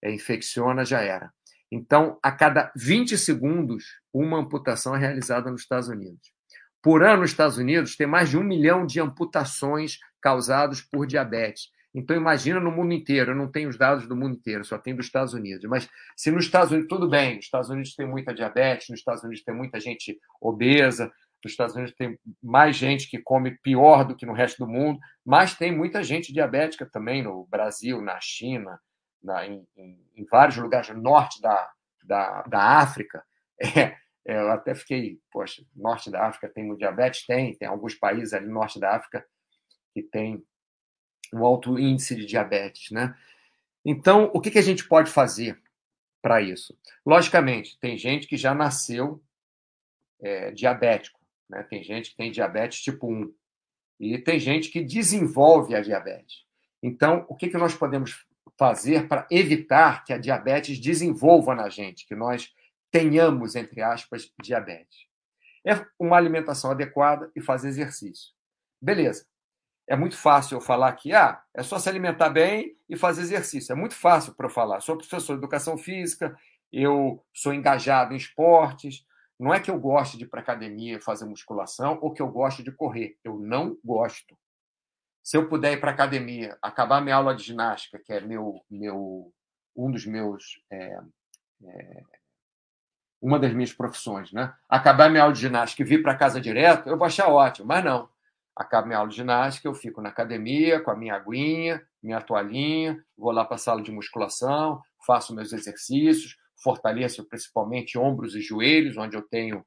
é, 0.03 0.11
infecciona, 0.13 0.85
já 0.85 1.01
era. 1.01 1.33
Então, 1.71 2.19
a 2.23 2.33
cada 2.33 2.73
20 2.75 3.17
segundos, 3.19 3.85
uma 4.13 4.39
amputação 4.39 4.97
é 4.97 4.99
realizada 4.99 5.51
nos 5.51 5.63
Estados 5.63 5.89
Unidos. 5.89 6.33
Por 6.83 7.03
ano, 7.03 7.23
nos 7.23 7.31
Estados 7.31 7.59
Unidos, 7.59 7.97
tem 7.97 8.07
mais 8.07 8.31
de 8.31 8.39
um 8.39 8.43
milhão 8.43 8.87
de 8.87 9.01
amputações 9.01 9.99
causadas 10.21 10.81
por 10.81 11.07
diabetes. 11.07 11.71
Então, 11.95 12.17
imagina 12.17 12.61
no 12.61 12.71
mundo 12.71 12.93
inteiro. 12.93 13.33
Eu 13.33 13.37
não 13.37 13.51
tenho 13.51 13.69
os 13.69 13.77
dados 13.77 14.07
do 14.07 14.17
mundo 14.17 14.37
inteiro, 14.37 14.65
só 14.65 14.79
tenho 14.79 14.97
dos 14.97 15.07
Estados 15.07 15.35
Unidos. 15.35 15.65
Mas 15.65 15.89
se 16.17 16.31
nos 16.31 16.45
Estados 16.45 16.71
Unidos, 16.71 16.89
tudo 16.89 17.09
bem, 17.09 17.37
nos 17.37 17.47
Estados 17.47 17.71
Unidos 17.71 17.95
tem 17.95 18.07
muita 18.07 18.33
diabetes, 18.33 18.89
nos 18.89 19.01
Estados 19.01 19.23
Unidos 19.23 19.43
tem 19.43 19.55
muita 19.55 19.81
gente 19.81 20.19
obesa, 20.41 21.13
nos 21.45 21.53
Estados 21.53 21.75
Unidos 21.75 21.95
tem 21.97 22.19
mais 22.43 22.77
gente 22.77 23.09
que 23.09 23.19
come 23.19 23.59
pior 23.63 24.05
do 24.05 24.17
que 24.17 24.27
no 24.27 24.33
resto 24.33 24.65
do 24.65 24.71
mundo, 24.71 24.99
mas 25.25 25.55
tem 25.55 25.75
muita 25.75 26.03
gente 26.03 26.33
diabética 26.33 26.87
também 26.87 27.23
no 27.23 27.47
Brasil, 27.47 28.01
na 28.01 28.19
China, 28.21 28.79
na, 29.23 29.47
em, 29.47 29.67
em, 29.77 30.25
vários 30.31 30.57
lugares, 30.57 30.89
no 30.91 31.01
norte 31.01 31.41
da, 31.41 31.71
da, 32.05 32.43
da 32.43 32.63
África. 32.81 33.25
É, 34.27 34.39
eu 34.39 34.51
até 34.51 34.75
fiquei, 34.75 35.19
poxa, 35.33 35.65
norte 35.75 36.11
da 36.11 36.27
África 36.27 36.51
tem 36.51 36.77
diabetes? 36.77 37.25
Tem, 37.25 37.55
tem 37.55 37.67
alguns 37.67 37.95
países 37.95 38.35
ali 38.35 38.45
no 38.45 38.53
norte 38.53 38.79
da 38.79 38.95
África 38.95 39.27
que 39.95 40.03
tem 40.03 40.45
um 41.33 41.43
alto 41.43 41.79
índice 41.79 42.15
de 42.15 42.27
diabetes, 42.27 42.91
né? 42.91 43.17
Então, 43.83 44.31
o 44.35 44.41
que, 44.41 44.51
que 44.51 44.59
a 44.59 44.63
gente 44.63 44.87
pode 44.87 45.11
fazer 45.11 45.59
para 46.21 46.43
isso? 46.43 46.79
Logicamente, 47.07 47.79
tem 47.79 47.97
gente 47.97 48.27
que 48.27 48.37
já 48.37 48.55
nasceu 48.55 49.23
é, 50.21 50.51
diabético, 50.51 51.19
né? 51.49 51.63
Tem 51.63 51.83
gente 51.83 52.11
que 52.11 52.17
tem 52.17 52.31
diabetes 52.31 52.83
tipo 52.83 53.11
1 53.11 53.35
e 53.99 54.19
tem 54.19 54.39
gente 54.39 54.69
que 54.71 54.85
desenvolve 54.85 55.75
a 55.75 55.81
diabetes. 55.81 56.45
Então, 56.83 57.25
o 57.29 57.35
que, 57.35 57.49
que 57.49 57.57
nós 57.57 57.75
podemos 57.75 58.27
fazer 58.59 59.07
para 59.07 59.27
evitar 59.31 60.05
que 60.05 60.13
a 60.13 60.19
diabetes 60.19 60.81
desenvolva 60.81 61.55
na 61.55 61.69
gente, 61.69 62.07
que 62.07 62.15
nós 62.15 62.53
tenhamos, 62.91 63.55
entre 63.55 63.81
aspas, 63.81 64.31
diabetes? 64.43 65.07
É 65.65 65.87
uma 65.99 66.17
alimentação 66.17 66.71
adequada 66.71 67.31
e 67.37 67.41
fazer 67.41 67.69
exercício. 67.69 68.33
Beleza. 68.81 69.27
É 69.87 69.97
muito 69.97 70.17
fácil 70.19 70.57
eu 70.57 70.61
falar 70.61 70.93
que 70.93 71.15
ah, 71.15 71.43
é 71.55 71.63
só 71.63 71.79
se 71.79 71.89
alimentar 71.89 72.29
bem 72.29 72.77
e 72.89 72.97
fazer 72.97 73.23
exercício. 73.23 73.73
É 73.73 73.77
muito 73.77 73.95
fácil 73.95 74.35
para 74.35 74.47
eu 74.47 74.51
falar. 74.51 74.81
Sou 74.81 74.97
professor 74.97 75.33
de 75.33 75.39
educação 75.39 75.79
física, 75.79 76.37
eu 76.71 77.25
sou 77.33 77.55
engajado 77.55 78.13
em 78.13 78.17
esportes. 78.17 79.07
Não 79.39 79.55
é 79.55 79.61
que 79.61 79.71
eu 79.71 79.79
goste 79.79 80.19
de 80.19 80.25
ir 80.25 80.29
para 80.29 80.41
academia 80.41 81.01
fazer 81.01 81.25
musculação 81.25 81.99
ou 82.03 82.13
que 82.13 82.21
eu 82.21 82.29
gosto 82.29 82.63
de 82.63 82.73
correr. 82.73 83.17
Eu 83.25 83.39
não 83.39 83.79
gosto. 83.85 84.37
Se 85.29 85.37
eu 85.37 85.47
puder 85.47 85.75
ir 85.75 85.77
para 85.79 85.91
academia, 85.91 86.57
acabar 86.63 87.03
minha 87.03 87.15
aula 87.15 87.35
de 87.35 87.43
ginástica, 87.43 87.99
que 87.99 88.15
é 88.15 88.19
meu, 88.19 88.65
meu 88.71 89.31
um 89.77 89.91
dos 89.91 90.07
meus 90.07 90.59
é, 90.73 90.99
é, 91.65 92.03
uma 93.21 93.39
das 93.39 93.53
minhas 93.53 93.71
profissões, 93.71 94.33
né? 94.33 94.55
Acabar 94.67 95.11
minha 95.11 95.25
aula 95.25 95.35
de 95.35 95.41
ginástica 95.43 95.83
e 95.83 95.85
vir 95.85 96.03
para 96.03 96.17
casa 96.17 96.41
direto, 96.41 96.89
eu 96.89 96.97
vou 96.97 97.07
achar 97.07 97.29
ótimo, 97.29 97.69
mas 97.69 97.85
não 97.85 98.09
acabo 98.57 98.87
minha 98.87 99.01
aula 99.01 99.11
de 99.11 99.17
ginástica, 99.17 99.69
eu 99.69 99.75
fico 99.75 100.01
na 100.01 100.09
academia 100.09 100.81
com 100.81 100.91
a 100.91 100.97
minha 100.97 101.17
aguinha, 101.17 101.87
minha 102.03 102.23
toalhinha, 102.23 102.99
vou 103.15 103.31
lá 103.31 103.45
para 103.45 103.57
a 103.57 103.59
sala 103.59 103.83
de 103.83 103.93
musculação, 103.93 104.81
faço 105.07 105.35
meus 105.35 105.53
exercícios, 105.53 106.39
fortaleço 106.65 107.23
principalmente 107.29 107.99
ombros 107.99 108.35
e 108.35 108.41
joelhos, 108.41 108.97
onde 108.97 109.15
eu 109.15 109.21
tenho 109.21 109.63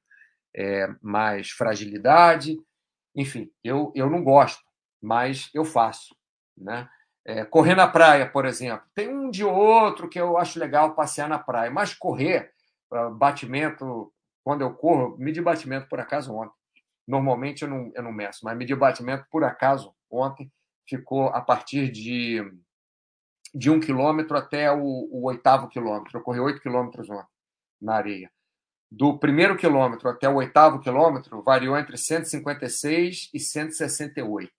é, 0.55 0.87
mais 1.03 1.51
fragilidade. 1.51 2.57
Enfim, 3.15 3.51
eu, 3.63 3.91
eu 3.93 4.09
não 4.09 4.23
gosto, 4.23 4.70
mas 5.01 5.49
eu 5.53 5.65
faço. 5.65 6.15
Né? 6.57 6.87
É, 7.25 7.45
correr 7.45 7.75
na 7.75 7.87
praia, 7.87 8.29
por 8.29 8.45
exemplo. 8.45 8.85
Tem 8.93 9.09
um 9.09 9.29
de 9.29 9.43
outro 9.43 10.09
que 10.09 10.19
eu 10.19 10.37
acho 10.37 10.59
legal 10.59 10.95
passear 10.95 11.27
na 11.27 11.39
praia, 11.39 11.71
mas 11.71 11.93
correr, 11.93 12.51
batimento, 13.17 14.11
quando 14.43 14.61
eu 14.61 14.73
corro, 14.73 15.15
medi 15.17 15.41
batimento 15.41 15.87
por 15.87 15.99
acaso 15.99 16.33
ontem. 16.33 16.55
Normalmente 17.07 17.63
eu 17.63 17.69
não, 17.69 17.91
eu 17.95 18.03
não 18.03 18.11
meço, 18.11 18.43
mas 18.43 18.57
medir 18.57 18.75
batimento, 18.75 19.25
por 19.29 19.43
acaso, 19.43 19.93
ontem, 20.09 20.51
ficou 20.87 21.27
a 21.29 21.41
partir 21.41 21.89
de, 21.89 22.41
de 23.53 23.69
um 23.69 23.79
quilômetro 23.79 24.37
até 24.37 24.71
o, 24.71 24.81
o 24.81 25.25
oitavo 25.25 25.67
quilômetro. 25.67 26.17
Eu 26.17 26.23
corri 26.23 26.39
oito 26.39 26.61
quilômetros 26.61 27.09
ontem 27.09 27.27
na 27.81 27.95
areia. 27.95 28.31
Do 28.91 29.17
primeiro 29.17 29.55
quilômetro 29.55 30.09
até 30.09 30.27
o 30.27 30.35
oitavo 30.35 30.79
quilômetro, 30.79 31.41
variou 31.41 31.77
entre 31.77 31.97
156 31.97 33.29
e 33.33 33.39
168. 33.39 34.51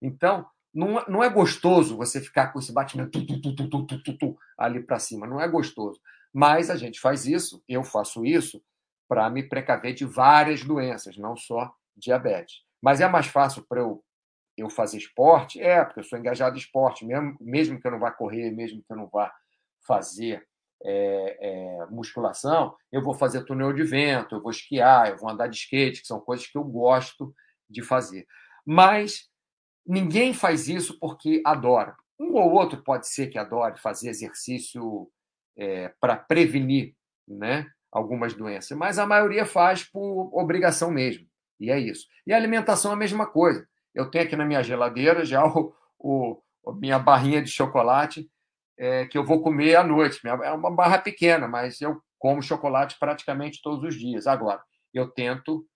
Então, 0.00 0.46
não, 0.72 1.04
não 1.06 1.24
é 1.24 1.28
gostoso 1.28 1.96
você 1.96 2.20
ficar 2.20 2.52
com 2.52 2.58
esse 2.58 2.72
batimento 2.72 3.24
tu, 3.24 3.54
tu, 3.54 4.16
tu, 4.18 4.38
ali 4.56 4.82
para 4.82 4.98
cima. 4.98 5.26
Não 5.26 5.40
é 5.40 5.48
gostoso. 5.48 6.00
Mas 6.32 6.70
a 6.70 6.76
gente 6.76 7.00
faz 7.00 7.26
isso, 7.26 7.62
eu 7.68 7.82
faço 7.82 8.24
isso, 8.24 8.62
para 9.08 9.28
me 9.28 9.42
precaver 9.42 9.94
de 9.94 10.04
várias 10.04 10.62
doenças, 10.62 11.16
não 11.16 11.36
só 11.36 11.74
diabetes. 11.96 12.62
Mas 12.80 13.00
é 13.00 13.08
mais 13.08 13.26
fácil 13.26 13.64
para 13.68 13.80
eu, 13.80 14.04
eu 14.56 14.70
fazer 14.70 14.98
esporte? 14.98 15.60
É, 15.60 15.84
porque 15.84 16.00
eu 16.00 16.04
sou 16.04 16.18
engajado 16.18 16.54
em 16.54 16.60
esporte, 16.60 17.04
mesmo, 17.04 17.36
mesmo 17.40 17.80
que 17.80 17.86
eu 17.86 17.90
não 17.90 17.98
vá 17.98 18.12
correr, 18.12 18.52
mesmo 18.52 18.82
que 18.82 18.92
eu 18.92 18.96
não 18.96 19.08
vá 19.08 19.32
fazer 19.84 20.46
é, 20.82 21.36
é, 21.40 21.86
musculação, 21.86 22.74
eu 22.90 23.02
vou 23.02 23.14
fazer 23.14 23.44
túnel 23.44 23.72
de 23.72 23.82
vento, 23.82 24.36
eu 24.36 24.40
vou 24.42 24.50
esquiar, 24.50 25.08
eu 25.08 25.18
vou 25.18 25.28
andar 25.28 25.48
de 25.48 25.56
skate, 25.56 26.00
que 26.00 26.06
são 26.06 26.20
coisas 26.20 26.46
que 26.46 26.56
eu 26.56 26.64
gosto 26.64 27.34
de 27.68 27.82
fazer. 27.82 28.26
Mas 28.64 29.29
ninguém 29.90 30.32
faz 30.32 30.68
isso 30.68 30.96
porque 31.00 31.42
adora. 31.44 31.96
Um 32.18 32.34
ou 32.34 32.52
outro 32.52 32.80
pode 32.82 33.08
ser 33.08 33.26
que 33.26 33.38
adore 33.38 33.80
fazer 33.80 34.08
exercício 34.08 35.10
é, 35.56 35.92
para 36.00 36.14
prevenir 36.14 36.94
né, 37.26 37.66
algumas 37.90 38.32
doenças, 38.32 38.76
mas 38.78 38.98
a 38.98 39.06
maioria 39.06 39.44
faz 39.44 39.82
por 39.82 40.30
obrigação 40.32 40.90
mesmo. 40.92 41.26
E 41.58 41.70
é 41.70 41.78
isso. 41.78 42.06
E 42.26 42.32
a 42.32 42.36
alimentação 42.36 42.92
é 42.92 42.94
a 42.94 42.98
mesma 42.98 43.26
coisa. 43.26 43.66
Eu 43.92 44.08
tenho 44.08 44.24
aqui 44.24 44.36
na 44.36 44.46
minha 44.46 44.62
geladeira 44.62 45.24
já 45.24 45.44
o, 45.44 45.74
o 45.98 46.40
minha 46.74 46.98
barrinha 46.98 47.42
de 47.42 47.50
chocolate 47.50 48.30
é, 48.78 49.06
que 49.06 49.18
eu 49.18 49.24
vou 49.24 49.42
comer 49.42 49.74
à 49.74 49.82
noite. 49.82 50.20
É 50.24 50.52
uma 50.52 50.70
barra 50.70 50.98
pequena, 50.98 51.48
mas 51.48 51.80
eu 51.80 52.00
como 52.16 52.42
chocolate 52.42 52.96
praticamente 52.98 53.60
todos 53.60 53.82
os 53.82 53.98
dias. 53.98 54.26
Agora, 54.26 54.62
eu 54.94 55.08
tento 55.08 55.66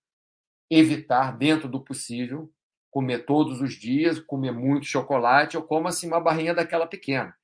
evitar, 0.71 1.37
dentro 1.37 1.68
do 1.68 1.83
possível, 1.83 2.50
comer 2.95 3.27
todos 3.27 3.61
os 3.61 3.75
dias, 3.75 4.21
comer 4.21 4.53
muito 4.53 4.87
chocolate. 4.87 5.57
Eu 5.57 5.65
como 5.65 5.89
assim 5.89 6.07
uma 6.07 6.21
barrinha 6.21 6.55
daquela 6.55 6.87
pequena. 6.87 7.35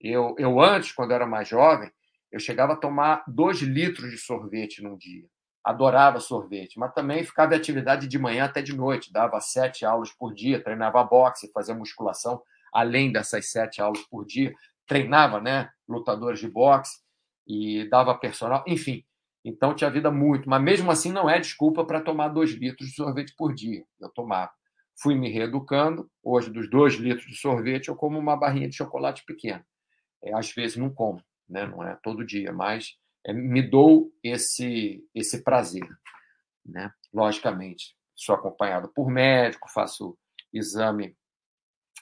Eu, 0.00 0.36
eu 0.38 0.60
antes, 0.60 0.92
quando 0.92 1.10
era 1.10 1.26
mais 1.26 1.48
jovem, 1.48 1.90
eu 2.30 2.38
chegava 2.38 2.74
a 2.74 2.76
tomar 2.76 3.24
dois 3.26 3.60
litros 3.60 4.08
de 4.08 4.16
sorvete 4.16 4.80
num 4.80 4.96
dia. 4.96 5.26
Adorava 5.64 6.20
sorvete, 6.20 6.78
mas 6.78 6.94
também 6.94 7.24
ficava 7.24 7.54
em 7.54 7.56
atividade 7.56 8.06
de 8.06 8.18
manhã 8.20 8.44
até 8.44 8.62
de 8.62 8.72
noite. 8.72 9.12
Dava 9.12 9.40
sete 9.40 9.84
aulas 9.84 10.12
por 10.12 10.32
dia, 10.32 10.62
treinava 10.62 11.02
boxe, 11.02 11.50
fazia 11.52 11.74
musculação, 11.74 12.40
além 12.72 13.10
dessas 13.10 13.50
sete 13.50 13.82
aulas 13.82 14.02
por 14.02 14.24
dia. 14.24 14.54
Treinava 14.86 15.40
né, 15.40 15.70
lutadores 15.88 16.38
de 16.38 16.48
boxe 16.48 17.00
e 17.44 17.84
dava 17.90 18.14
personal, 18.14 18.62
enfim. 18.64 19.04
Então 19.44 19.74
tinha 19.74 19.90
vida 19.90 20.08
muito, 20.12 20.48
mas 20.48 20.62
mesmo 20.62 20.88
assim 20.88 21.10
não 21.10 21.28
é 21.28 21.40
desculpa 21.40 21.84
para 21.84 22.00
tomar 22.00 22.28
dois 22.28 22.52
litros 22.52 22.90
de 22.90 22.94
sorvete 22.94 23.34
por 23.36 23.52
dia. 23.52 23.84
Eu 24.00 24.08
tomava. 24.10 24.52
Fui 25.02 25.14
me 25.14 25.30
reeducando. 25.30 26.10
Hoje, 26.22 26.50
dos 26.50 26.68
dois 26.68 26.94
litros 26.94 27.26
de 27.26 27.36
sorvete, 27.36 27.88
eu 27.88 27.96
como 27.96 28.18
uma 28.18 28.36
barrinha 28.36 28.68
de 28.68 28.76
chocolate 28.76 29.24
pequena. 29.24 29.66
É, 30.22 30.34
às 30.34 30.52
vezes 30.52 30.76
não 30.76 30.90
como 30.90 31.22
né? 31.50 31.66
não 31.66 31.82
é 31.82 31.98
todo 32.02 32.24
dia, 32.24 32.52
mas 32.52 32.96
é, 33.26 33.32
me 33.32 33.60
dou 33.60 34.12
esse, 34.22 35.04
esse 35.14 35.42
prazer. 35.42 35.86
Né? 36.64 36.92
Logicamente, 37.12 37.96
sou 38.14 38.34
acompanhado 38.34 38.88
por 38.88 39.10
médico, 39.10 39.70
faço 39.70 40.16
exame 40.52 41.16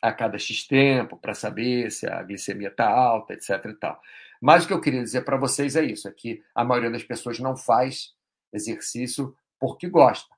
a 0.01 0.13
cada 0.13 0.39
X 0.39 0.67
tempo 0.67 1.17
para 1.17 1.35
saber 1.35 1.91
se 1.91 2.07
a 2.07 2.23
glicemia 2.23 2.69
está 2.69 2.89
alta, 2.89 3.33
etc. 3.33 3.65
E 3.65 3.75
tal. 3.75 4.01
Mas 4.41 4.65
o 4.65 4.69
que 4.69 4.73
eu 4.73 4.81
queria 4.81 5.03
dizer 5.03 5.23
para 5.23 5.37
vocês 5.37 5.75
é 5.75 5.83
isso: 5.83 6.07
é 6.07 6.13
que 6.13 6.43
a 6.55 6.63
maioria 6.63 6.91
das 6.91 7.03
pessoas 7.03 7.41
não 7.41 7.57
faz 7.57 8.15
exercício 8.53 9.35
porque 9.59 9.89
gosta, 9.89 10.33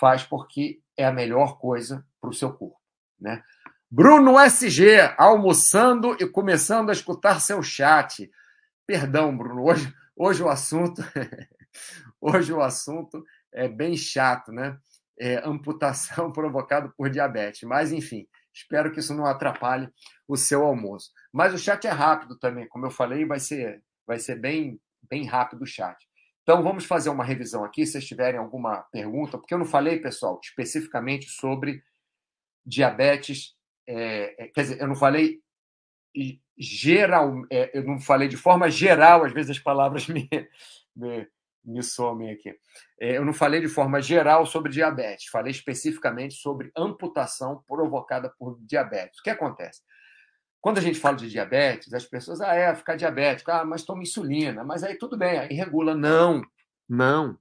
faz 0.00 0.24
porque 0.24 0.80
é 0.96 1.04
a 1.04 1.12
melhor 1.12 1.58
coisa 1.58 2.04
para 2.20 2.30
o 2.30 2.34
seu 2.34 2.50
corpo. 2.52 2.80
Né? 3.20 3.42
Bruno 3.90 4.40
SG, 4.40 5.14
almoçando 5.18 6.16
e 6.18 6.26
começando 6.26 6.88
a 6.88 6.92
escutar 6.92 7.40
seu 7.40 7.62
chat. 7.62 8.30
Perdão, 8.86 9.36
Bruno, 9.36 9.64
hoje, 9.64 9.94
hoje 10.16 10.42
o 10.42 10.48
assunto 10.48 11.02
hoje 12.18 12.52
o 12.52 12.62
assunto 12.62 13.24
é 13.52 13.68
bem 13.68 13.96
chato, 13.96 14.50
né? 14.52 14.78
É, 15.18 15.46
amputação 15.46 16.32
provocada 16.32 16.88
por 16.96 17.10
diabetes. 17.10 17.62
Mas, 17.64 17.92
enfim, 17.92 18.26
espero 18.54 18.90
que 18.90 19.00
isso 19.00 19.14
não 19.14 19.26
atrapalhe 19.26 19.88
o 20.26 20.36
seu 20.36 20.64
almoço. 20.64 21.10
Mas 21.30 21.52
o 21.52 21.58
chat 21.58 21.86
é 21.86 21.90
rápido 21.90 22.38
também, 22.38 22.66
como 22.68 22.86
eu 22.86 22.90
falei, 22.90 23.26
vai 23.26 23.38
ser, 23.38 23.82
vai 24.06 24.18
ser 24.18 24.36
bem, 24.36 24.80
bem 25.02 25.26
rápido 25.26 25.62
o 25.62 25.66
chat. 25.66 26.08
Então, 26.42 26.62
vamos 26.62 26.84
fazer 26.84 27.10
uma 27.10 27.24
revisão 27.24 27.64
aqui, 27.64 27.84
se 27.84 27.92
vocês 27.92 28.06
tiverem 28.06 28.40
alguma 28.40 28.82
pergunta, 28.90 29.38
porque 29.38 29.54
eu 29.54 29.58
não 29.58 29.66
falei, 29.66 30.00
pessoal, 30.00 30.40
especificamente 30.42 31.28
sobre 31.28 31.82
diabetes, 32.64 33.54
é, 33.86 34.44
é 34.44 34.48
quer 34.48 34.62
dizer, 34.62 34.80
eu 34.80 34.88
não 34.88 34.96
falei 34.96 35.40
geral, 36.58 37.42
é, 37.50 37.76
eu 37.78 37.84
não 37.84 37.98
falei 38.00 38.28
de 38.28 38.36
forma 38.36 38.70
geral, 38.70 39.24
às 39.24 39.32
vezes 39.32 39.52
as 39.52 39.58
palavras 39.58 40.06
me, 40.08 40.28
me, 40.94 41.28
me 41.64 41.82
somem 41.82 42.30
aqui. 42.30 42.54
É, 42.98 43.16
eu 43.16 43.24
não 43.24 43.32
falei 43.32 43.60
de 43.60 43.68
forma 43.68 44.00
geral 44.00 44.44
sobre 44.46 44.72
diabetes, 44.72 45.28
falei 45.30 45.50
especificamente 45.50 46.34
sobre 46.34 46.70
amputação 46.76 47.62
provocada 47.66 48.30
por 48.38 48.58
diabetes. 48.60 49.20
O 49.20 49.22
que 49.22 49.30
acontece? 49.30 49.82
Quando 50.60 50.78
a 50.78 50.80
gente 50.82 50.98
fala 50.98 51.16
de 51.16 51.30
diabetes, 51.30 51.92
as 51.94 52.04
pessoas, 52.04 52.40
ah, 52.40 52.54
é, 52.54 52.74
ficar 52.74 52.96
diabético, 52.96 53.50
ah, 53.50 53.64
mas 53.64 53.84
toma 53.84 54.02
insulina, 54.02 54.62
mas 54.62 54.82
aí 54.82 54.96
tudo 54.96 55.16
bem, 55.16 55.38
aí 55.38 55.54
regula. 55.54 55.94
Não, 55.94 56.42
não. 56.88 57.38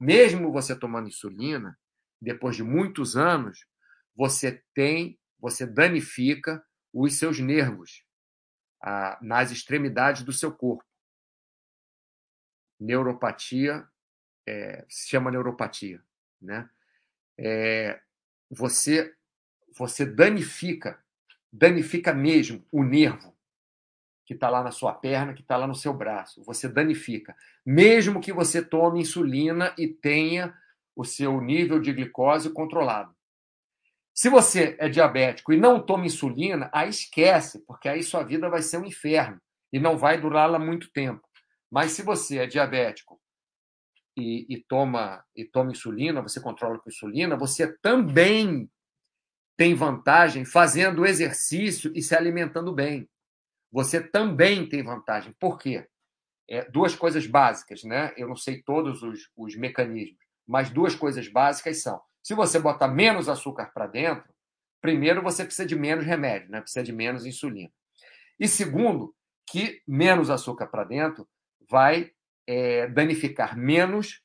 Mesmo 0.00 0.50
você 0.50 0.74
tomando 0.74 1.08
insulina, 1.08 1.78
depois 2.20 2.56
de 2.56 2.62
muitos 2.62 3.16
anos, 3.16 3.66
você 4.14 4.62
tem, 4.72 5.18
você 5.38 5.66
danifica 5.66 6.64
os 6.92 7.18
seus 7.18 7.38
nervos 7.38 8.02
ah, 8.82 9.18
nas 9.20 9.50
extremidades 9.50 10.22
do 10.22 10.32
seu 10.32 10.50
corpo. 10.50 10.84
Neuropatia 12.80 13.86
é, 14.46 14.84
se 14.88 15.08
chama 15.08 15.30
neuropatia, 15.30 16.02
né? 16.40 16.68
É, 17.38 18.00
você 18.50 19.14
você 19.76 20.06
danifica, 20.06 20.98
danifica 21.56 22.12
mesmo 22.12 22.64
o 22.70 22.82
nervo 22.82 23.34
que 24.24 24.34
está 24.34 24.50
lá 24.50 24.62
na 24.62 24.72
sua 24.72 24.92
perna, 24.92 25.32
que 25.32 25.40
está 25.40 25.56
lá 25.56 25.66
no 25.66 25.74
seu 25.74 25.94
braço. 25.94 26.42
Você 26.44 26.68
danifica, 26.68 27.36
mesmo 27.64 28.20
que 28.20 28.32
você 28.32 28.62
tome 28.62 29.00
insulina 29.00 29.72
e 29.78 29.86
tenha 29.86 30.52
o 30.96 31.04
seu 31.04 31.40
nível 31.40 31.80
de 31.80 31.92
glicose 31.92 32.50
controlado. 32.50 33.14
Se 34.12 34.28
você 34.28 34.76
é 34.80 34.88
diabético 34.88 35.52
e 35.52 35.56
não 35.56 35.80
toma 35.80 36.06
insulina, 36.06 36.68
aí 36.72 36.88
esquece, 36.88 37.60
porque 37.66 37.88
aí 37.88 38.02
sua 38.02 38.24
vida 38.24 38.48
vai 38.48 38.62
ser 38.62 38.78
um 38.78 38.84
inferno 38.84 39.40
e 39.72 39.78
não 39.78 39.96
vai 39.96 40.20
durar 40.20 40.50
lá 40.50 40.58
muito 40.58 40.90
tempo. 40.90 41.22
Mas 41.70 41.92
se 41.92 42.02
você 42.02 42.38
é 42.38 42.46
diabético 42.46 43.20
e, 44.16 44.46
e 44.48 44.64
toma 44.64 45.24
e 45.36 45.44
toma 45.44 45.70
insulina, 45.70 46.22
você 46.22 46.40
controla 46.40 46.78
com 46.78 46.88
insulina, 46.88 47.36
você 47.36 47.70
também 47.78 48.68
tem 49.56 49.74
vantagem 49.74 50.44
fazendo 50.44 51.06
exercício 51.06 51.90
e 51.94 52.02
se 52.02 52.14
alimentando 52.14 52.72
bem. 52.72 53.08
Você 53.72 54.00
também 54.00 54.68
tem 54.68 54.82
vantagem. 54.82 55.34
Por 55.40 55.58
quê? 55.58 55.86
É, 56.48 56.70
duas 56.70 56.94
coisas 56.94 57.26
básicas, 57.26 57.82
né? 57.82 58.12
Eu 58.16 58.28
não 58.28 58.36
sei 58.36 58.62
todos 58.62 59.02
os, 59.02 59.30
os 59.36 59.56
mecanismos, 59.56 60.18
mas 60.46 60.70
duas 60.70 60.94
coisas 60.94 61.28
básicas 61.28 61.82
são 61.82 62.00
se 62.26 62.34
você 62.34 62.58
botar 62.58 62.88
menos 62.88 63.28
açúcar 63.28 63.70
para 63.72 63.86
dentro, 63.86 64.28
primeiro 64.80 65.22
você 65.22 65.44
precisa 65.44 65.64
de 65.64 65.76
menos 65.76 66.04
remédio, 66.04 66.50
né? 66.50 66.60
precisa 66.60 66.82
de 66.82 66.92
menos 66.92 67.24
insulina. 67.24 67.70
E 68.36 68.48
segundo, 68.48 69.14
que 69.48 69.80
menos 69.86 70.28
açúcar 70.28 70.66
para 70.66 70.82
dentro 70.82 71.28
vai 71.70 72.10
é, 72.44 72.88
danificar 72.88 73.56
menos 73.56 74.20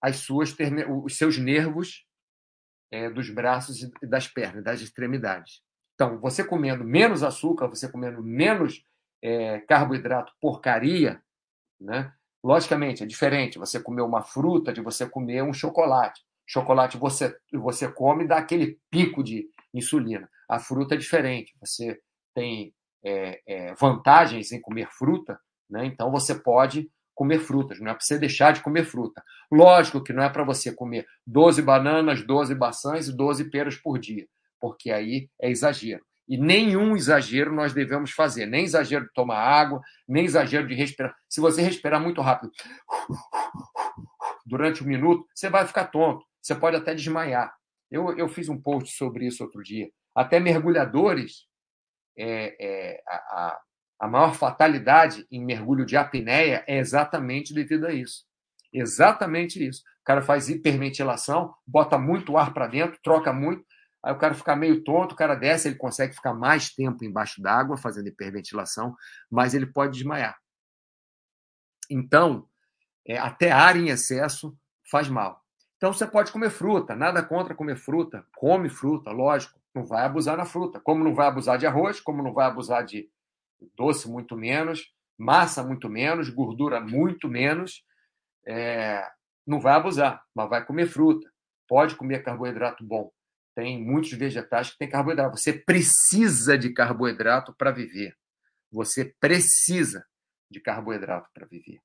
as 0.00 0.18
suas 0.18 0.54
os 0.88 1.18
seus 1.18 1.36
nervos 1.36 2.06
é, 2.90 3.08
dos 3.10 3.30
braços 3.30 3.82
e 3.82 4.06
das 4.06 4.26
pernas, 4.26 4.64
das 4.64 4.80
extremidades. 4.80 5.62
Então, 5.94 6.18
você 6.18 6.42
comendo 6.42 6.84
menos 6.84 7.22
açúcar, 7.22 7.68
você 7.68 7.88
comendo 7.88 8.22
menos 8.22 8.84
é, 9.22 9.60
carboidrato 9.60 10.32
porcaria, 10.40 11.22
né? 11.80 12.12
Logicamente, 12.42 13.02
é 13.02 13.06
diferente 13.06 13.58
você 13.58 13.78
comer 13.78 14.02
uma 14.02 14.22
fruta 14.22 14.72
de 14.72 14.80
você 14.80 15.06
comer 15.06 15.42
um 15.42 15.52
chocolate 15.52 16.22
chocolate 16.50 16.98
você, 16.98 17.36
você 17.52 17.90
come 17.90 18.26
dá 18.26 18.38
aquele 18.38 18.76
pico 18.90 19.22
de 19.22 19.48
insulina. 19.72 20.28
A 20.48 20.58
fruta 20.58 20.96
é 20.96 20.98
diferente, 20.98 21.56
você 21.60 22.00
tem 22.34 22.74
é, 23.04 23.40
é, 23.46 23.74
vantagens 23.74 24.50
em 24.50 24.60
comer 24.60 24.88
fruta, 24.90 25.38
né? 25.70 25.86
então 25.86 26.10
você 26.10 26.34
pode 26.34 26.90
comer 27.20 27.38
frutas, 27.38 27.78
não 27.78 27.90
é 27.90 27.92
para 27.92 28.00
você 28.00 28.18
deixar 28.18 28.50
de 28.50 28.62
comer 28.62 28.82
fruta. 28.82 29.22
Lógico 29.52 30.02
que 30.02 30.10
não 30.10 30.22
é 30.22 30.30
para 30.30 30.42
você 30.42 30.72
comer 30.72 31.06
12 31.26 31.60
bananas, 31.60 32.26
12 32.26 32.54
maçãs 32.54 33.08
e 33.08 33.12
12 33.14 33.50
peras 33.50 33.76
por 33.76 33.98
dia, 33.98 34.26
porque 34.58 34.90
aí 34.90 35.28
é 35.38 35.50
exagero. 35.50 36.02
E 36.26 36.38
nenhum 36.38 36.96
exagero 36.96 37.52
nós 37.52 37.74
devemos 37.74 38.12
fazer, 38.12 38.46
nem 38.46 38.64
exagero 38.64 39.04
de 39.04 39.12
tomar 39.12 39.36
água, 39.36 39.82
nem 40.08 40.24
exagero 40.24 40.66
de 40.66 40.74
respirar. 40.74 41.14
Se 41.28 41.42
você 41.42 41.60
respirar 41.60 42.00
muito 42.00 42.22
rápido 42.22 42.50
durante 44.46 44.82
um 44.82 44.86
minuto, 44.86 45.26
você 45.34 45.50
vai 45.50 45.66
ficar 45.66 45.88
tonto. 45.88 46.24
Você 46.40 46.54
pode 46.54 46.76
até 46.76 46.94
desmaiar. 46.94 47.54
Eu, 47.90 48.16
eu 48.16 48.30
fiz 48.30 48.48
um 48.48 48.58
post 48.58 48.96
sobre 48.96 49.26
isso 49.26 49.44
outro 49.44 49.62
dia. 49.62 49.90
Até 50.14 50.40
mergulhadores, 50.40 51.46
é, 52.16 52.56
é, 52.58 53.02
a, 53.06 53.14
a 53.16 53.60
maior 54.08 54.34
fatalidade 54.34 55.26
em 55.30 55.44
mergulho 55.44 55.84
de 55.84 55.96
apneia 55.96 56.64
é 56.66 56.78
exatamente 56.78 57.52
devido 57.52 57.86
a 57.86 57.92
isso. 57.92 58.24
Exatamente 58.72 59.66
isso. 59.66 59.82
O 60.00 60.04
cara 60.04 60.22
faz 60.22 60.48
hiperventilação, 60.48 61.54
bota 61.66 61.98
muito 61.98 62.36
ar 62.36 62.54
para 62.54 62.66
dentro, 62.66 62.98
troca 63.02 63.32
muito, 63.32 63.64
aí 64.02 64.12
o 64.12 64.18
cara 64.18 64.34
fica 64.34 64.56
meio 64.56 64.82
tonto, 64.82 65.12
o 65.12 65.16
cara 65.16 65.34
desce, 65.34 65.68
ele 65.68 65.76
consegue 65.76 66.14
ficar 66.14 66.32
mais 66.32 66.70
tempo 66.72 67.04
embaixo 67.04 67.42
d'água 67.42 67.76
fazendo 67.76 68.08
hiperventilação, 68.08 68.96
mas 69.30 69.52
ele 69.52 69.66
pode 69.66 69.92
desmaiar. 69.92 70.38
Então, 71.90 72.46
é, 73.06 73.18
até 73.18 73.50
ar 73.50 73.76
em 73.76 73.88
excesso 73.88 74.56
faz 74.90 75.08
mal. 75.08 75.44
Então 75.76 75.92
você 75.92 76.06
pode 76.06 76.30
comer 76.30 76.50
fruta, 76.50 76.94
nada 76.94 77.22
contra 77.22 77.54
comer 77.54 77.76
fruta, 77.76 78.24
come 78.36 78.68
fruta, 78.68 79.10
lógico, 79.10 79.58
não 79.74 79.84
vai 79.84 80.04
abusar 80.04 80.36
na 80.36 80.44
fruta. 80.44 80.80
Como 80.80 81.02
não 81.02 81.14
vai 81.14 81.26
abusar 81.26 81.58
de 81.58 81.66
arroz, 81.66 82.00
como 82.00 82.22
não 82.22 82.32
vai 82.32 82.46
abusar 82.46 82.84
de 82.84 83.08
doce 83.76 84.08
muito 84.08 84.36
menos, 84.36 84.92
massa 85.18 85.62
muito 85.62 85.88
menos, 85.88 86.28
gordura 86.30 86.80
muito 86.80 87.28
menos, 87.28 87.84
é, 88.46 89.06
não 89.46 89.60
vai 89.60 89.74
abusar, 89.74 90.22
mas 90.34 90.48
vai 90.48 90.64
comer 90.64 90.86
fruta. 90.86 91.28
Pode 91.68 91.94
comer 91.96 92.22
carboidrato 92.22 92.84
bom. 92.84 93.10
Tem 93.54 93.82
muitos 93.82 94.12
vegetais 94.12 94.70
que 94.70 94.78
têm 94.78 94.88
carboidrato. 94.88 95.36
Você 95.36 95.52
precisa 95.52 96.56
de 96.56 96.72
carboidrato 96.72 97.54
para 97.56 97.70
viver. 97.70 98.16
Você 98.72 99.14
precisa 99.20 100.04
de 100.50 100.60
carboidrato 100.60 101.28
para 101.34 101.46
viver, 101.46 101.80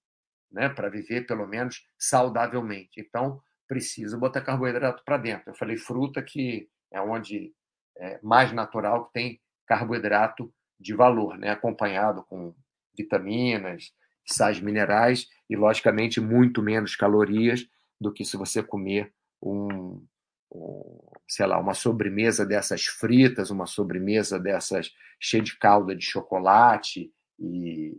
né? 0.51 0.69
Para 0.69 0.89
viver 0.89 1.25
pelo 1.25 1.47
menos 1.47 1.85
saudavelmente. 1.97 2.99
Então, 2.99 3.41
precisa 3.67 4.17
botar 4.17 4.41
carboidrato 4.41 5.03
para 5.03 5.17
dentro. 5.17 5.49
Eu 5.49 5.55
falei 5.55 5.77
fruta, 5.77 6.21
que 6.21 6.69
é 6.91 7.01
onde 7.01 7.53
é 7.97 8.19
mais 8.21 8.51
natural 8.51 9.05
que 9.07 9.13
tem 9.13 9.41
carboidrato 9.67 10.53
de 10.79 10.93
valor, 10.93 11.37
né? 11.37 11.49
acompanhado 11.49 12.23
com 12.23 12.53
vitaminas, 12.97 13.91
sais 14.25 14.59
minerais 14.59 15.27
e, 15.49 15.55
logicamente, 15.55 16.19
muito 16.19 16.61
menos 16.61 16.95
calorias 16.95 17.65
do 17.99 18.11
que 18.11 18.25
se 18.25 18.37
você 18.37 18.61
comer 18.63 19.13
um, 19.41 20.03
um, 20.51 20.99
sei 21.27 21.45
lá, 21.45 21.59
uma 21.59 21.73
sobremesa 21.73 22.45
dessas 22.45 22.85
fritas, 22.85 23.49
uma 23.49 23.65
sobremesa 23.65 24.39
dessas 24.39 24.91
cheia 25.19 25.43
de 25.43 25.57
calda 25.57 25.95
de 25.95 26.03
chocolate 26.03 27.11
e, 27.39 27.97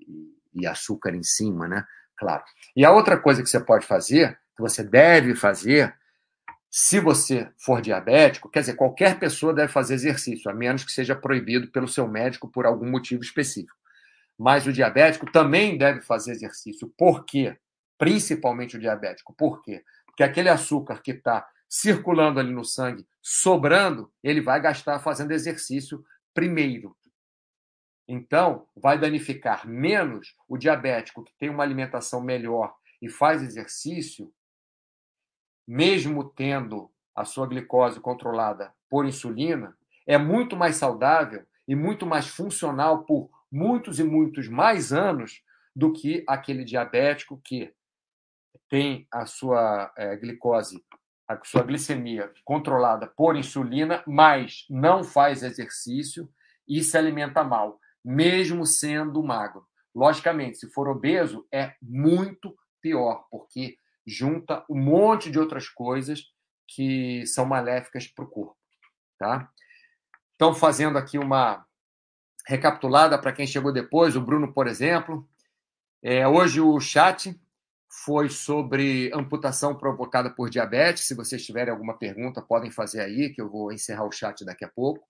e 0.54 0.66
açúcar 0.66 1.14
em 1.14 1.22
cima, 1.22 1.68
né? 1.68 1.84
Claro. 2.16 2.44
E 2.74 2.84
a 2.84 2.92
outra 2.92 3.18
coisa 3.18 3.42
que 3.42 3.48
você 3.48 3.60
pode 3.60 3.86
fazer 3.86 4.38
que 4.56 4.62
você 4.62 4.82
deve 4.82 5.34
fazer 5.34 5.94
se 6.70 7.00
você 7.00 7.50
for 7.57 7.81
diabético, 7.81 8.50
quer 8.50 8.61
dizer, 8.61 8.74
qualquer 8.74 9.18
pessoa 9.18 9.55
deve 9.55 9.72
fazer 9.72 9.94
exercício, 9.94 10.50
a 10.50 10.55
menos 10.55 10.85
que 10.85 10.92
seja 10.92 11.14
proibido 11.14 11.70
pelo 11.70 11.88
seu 11.88 12.07
médico 12.07 12.48
por 12.50 12.66
algum 12.66 12.90
motivo 12.90 13.22
específico. 13.22 13.76
Mas 14.38 14.66
o 14.66 14.72
diabético 14.72 15.31
também 15.31 15.79
deve 15.79 16.02
fazer 16.02 16.33
exercício. 16.33 16.92
Por 16.98 17.24
quê? 17.24 17.57
Principalmente 17.96 18.76
o 18.76 18.81
diabético. 18.81 19.35
Por 19.35 19.62
quê? 19.62 19.83
Porque 20.05 20.22
aquele 20.22 20.48
açúcar 20.48 21.00
que 21.00 21.12
está 21.12 21.48
circulando 21.68 22.38
ali 22.38 22.52
no 22.52 22.64
sangue, 22.64 23.07
sobrando, 23.22 24.12
ele 24.22 24.40
vai 24.40 24.61
gastar 24.61 24.98
fazendo 25.00 25.33
exercício 25.33 26.05
primeiro. 26.35 26.96
Então, 28.09 28.68
vai 28.76 28.98
danificar 28.98 29.66
menos 29.66 30.37
o 30.48 30.57
diabético 30.57 31.24
que 31.24 31.33
tem 31.38 31.48
uma 31.48 31.64
alimentação 31.64 32.20
melhor 32.20 32.74
e 33.02 33.09
faz 33.09 33.42
exercício, 33.42 34.33
mesmo 35.66 36.24
tendo 36.24 36.90
a 37.14 37.24
sua 37.24 37.46
glicose 37.46 38.00
controlada 38.00 38.72
por 38.88 39.07
insulina, 39.07 39.76
é 40.07 40.16
muito 40.16 40.57
mais 40.57 40.76
saudável 40.76 41.44
e 41.66 41.74
muito 41.74 42.07
mais 42.07 42.29
funcional 42.29 43.05
por 43.05 43.31
muitos 43.50 43.98
e 43.98 44.05
muitos 44.05 44.48
mais 44.48 44.92
anos 44.92 45.42
do 45.74 45.92
que 45.92 46.24
aquele 46.26 46.64
diabético 46.64 47.40
que 47.42 47.72
tem 48.68 49.07
a 49.11 49.26
sua 49.26 49.92
é, 49.96 50.16
glicose, 50.16 50.85
a 51.29 51.38
sua 51.44 51.62
glicemia 51.62 52.33
controlada 52.44 53.07
por 53.07 53.37
insulina, 53.37 54.02
mas 54.07 54.64
não 54.70 55.02
faz 55.02 55.42
exercício 55.42 56.29
e 56.68 56.83
se 56.83 56.96
alimenta 56.96 57.44
mal, 57.44 57.81
mesmo 58.05 58.64
sendo 58.66 59.22
magro. 59.22 59.66
Logicamente, 59.94 60.59
se 60.59 60.70
for 60.70 60.88
obeso, 60.88 61.46
é 61.52 61.74
muito 61.81 62.57
pior, 62.81 63.26
porque 63.31 63.79
junta 64.06 64.64
um 64.68 64.78
monte 64.78 65.30
de 65.30 65.38
outras 65.38 65.68
coisas 65.68 66.22
que 66.68 67.26
são 67.26 67.44
maléficas 67.44 68.06
para 68.06 68.24
o 68.24 68.28
corpo. 68.28 68.56
Tá? 69.18 69.50
Então, 70.34 70.54
fazendo 70.54 70.98
aqui 70.98 71.18
uma, 71.18 71.66
recapitulada 72.46 73.18
para 73.18 73.32
quem 73.32 73.46
chegou 73.46 73.72
depois, 73.72 74.14
o 74.16 74.20
Bruno, 74.20 74.52
por 74.52 74.66
exemplo. 74.68 75.28
É, 76.02 76.26
hoje 76.26 76.60
o 76.60 76.78
chat 76.78 77.38
foi 78.04 78.28
sobre 78.28 79.10
amputação 79.12 79.74
provocada 79.74 80.30
por 80.30 80.48
diabetes. 80.48 81.06
Se 81.06 81.14
vocês 81.14 81.44
tiverem 81.44 81.72
alguma 81.72 81.98
pergunta, 81.98 82.40
podem 82.40 82.70
fazer 82.70 83.00
aí, 83.00 83.30
que 83.30 83.40
eu 83.40 83.50
vou 83.50 83.72
encerrar 83.72 84.04
o 84.04 84.12
chat 84.12 84.44
daqui 84.44 84.64
a 84.64 84.68
pouco. 84.68 85.06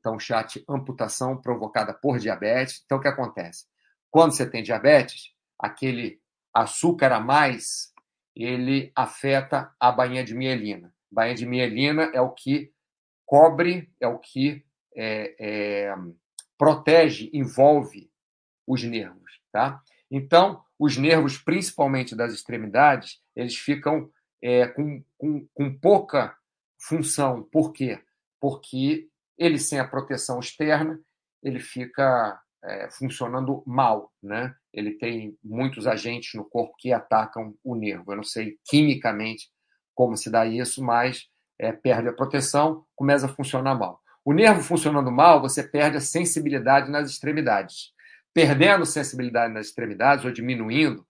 Então, 0.00 0.18
chat 0.18 0.64
amputação 0.68 1.36
provocada 1.36 1.92
por 1.92 2.18
diabetes. 2.18 2.82
Então, 2.84 2.98
o 2.98 3.00
que 3.00 3.08
acontece? 3.08 3.66
Quando 4.10 4.32
você 4.32 4.48
tem 4.48 4.62
diabetes, 4.62 5.32
aquele 5.58 6.20
açúcar 6.54 7.12
a 7.12 7.20
mais, 7.20 7.91
ele 8.34 8.92
afeta 8.94 9.74
a 9.78 9.90
bainha 9.92 10.24
de 10.24 10.34
mielina. 10.34 10.92
Bainha 11.10 11.34
de 11.34 11.46
mielina 11.46 12.10
é 12.14 12.20
o 12.20 12.30
que 12.30 12.72
cobre, 13.26 13.92
é 14.00 14.06
o 14.06 14.18
que 14.18 14.64
é, 14.94 15.34
é, 15.38 15.94
protege, 16.56 17.30
envolve 17.32 18.10
os 18.66 18.82
nervos, 18.82 19.40
tá? 19.50 19.82
Então, 20.10 20.62
os 20.78 20.96
nervos, 20.96 21.38
principalmente 21.38 22.14
das 22.14 22.32
extremidades, 22.32 23.20
eles 23.34 23.56
ficam 23.56 24.10
é, 24.42 24.66
com, 24.66 25.02
com, 25.16 25.46
com 25.54 25.78
pouca 25.78 26.36
função. 26.78 27.42
Por 27.42 27.72
quê? 27.72 28.00
Porque 28.40 29.08
ele, 29.38 29.58
sem 29.58 29.78
a 29.78 29.88
proteção 29.88 30.40
externa, 30.40 31.00
ele 31.42 31.60
fica 31.60 32.40
é, 32.64 32.88
funcionando 32.90 33.62
mal, 33.66 34.12
né? 34.22 34.54
Ele 34.72 34.92
tem 34.92 35.36
muitos 35.42 35.86
agentes 35.86 36.34
no 36.34 36.44
corpo 36.44 36.74
que 36.78 36.92
atacam 36.92 37.54
o 37.62 37.74
nervo. 37.74 38.12
Eu 38.12 38.16
não 38.16 38.22
sei 38.22 38.58
quimicamente 38.64 39.48
como 39.94 40.16
se 40.16 40.30
dá 40.30 40.46
isso, 40.46 40.82
mas 40.82 41.28
é, 41.58 41.72
perde 41.72 42.08
a 42.08 42.12
proteção, 42.12 42.84
começa 42.94 43.26
a 43.26 43.28
funcionar 43.28 43.74
mal. 43.74 44.00
O 44.24 44.32
nervo 44.32 44.62
funcionando 44.62 45.10
mal, 45.10 45.40
você 45.40 45.62
perde 45.62 45.96
a 45.96 46.00
sensibilidade 46.00 46.90
nas 46.90 47.10
extremidades. 47.10 47.92
Perdendo 48.32 48.86
sensibilidade 48.86 49.52
nas 49.52 49.66
extremidades 49.66 50.24
ou 50.24 50.32
diminuindo, 50.32 51.06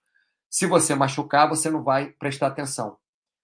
se 0.51 0.67
você 0.67 0.95
machucar, 0.95 1.49
você 1.49 1.71
não 1.71 1.83
vai 1.83 2.11
prestar 2.13 2.49
atenção. 2.49 2.97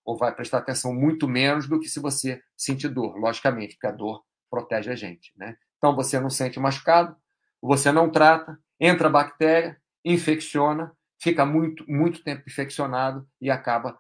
Ou 0.05 0.17
vai 0.17 0.35
prestar 0.35 0.59
atenção 0.59 0.95
muito 0.95 1.29
menos 1.29 1.69
do 1.69 1.79
que 1.79 1.89
se 1.89 2.01
você 2.01 2.43
sentir 2.57 2.89
dor, 2.89 3.17
logicamente, 3.17 3.75
porque 3.75 3.87
a 3.87 3.93
dor 3.93 4.25
protege 4.51 4.91
a 4.91 4.97
gente. 4.97 5.33
Né? 5.37 5.57
Então 5.77 5.95
você 5.95 6.19
não 6.19 6.31
sente 6.31 6.59
machucado, 6.59 7.15
você 7.61 7.91
não 7.93 8.11
trata, 8.11 8.59
entra 8.81 9.09
bactéria, 9.09 9.81
infecciona, 10.05 10.93
fica 11.21 11.45
muito, 11.45 11.85
muito 11.91 12.23
tempo 12.23 12.45
infeccionado 12.47 13.27
e 13.41 13.51
acaba 13.51 13.99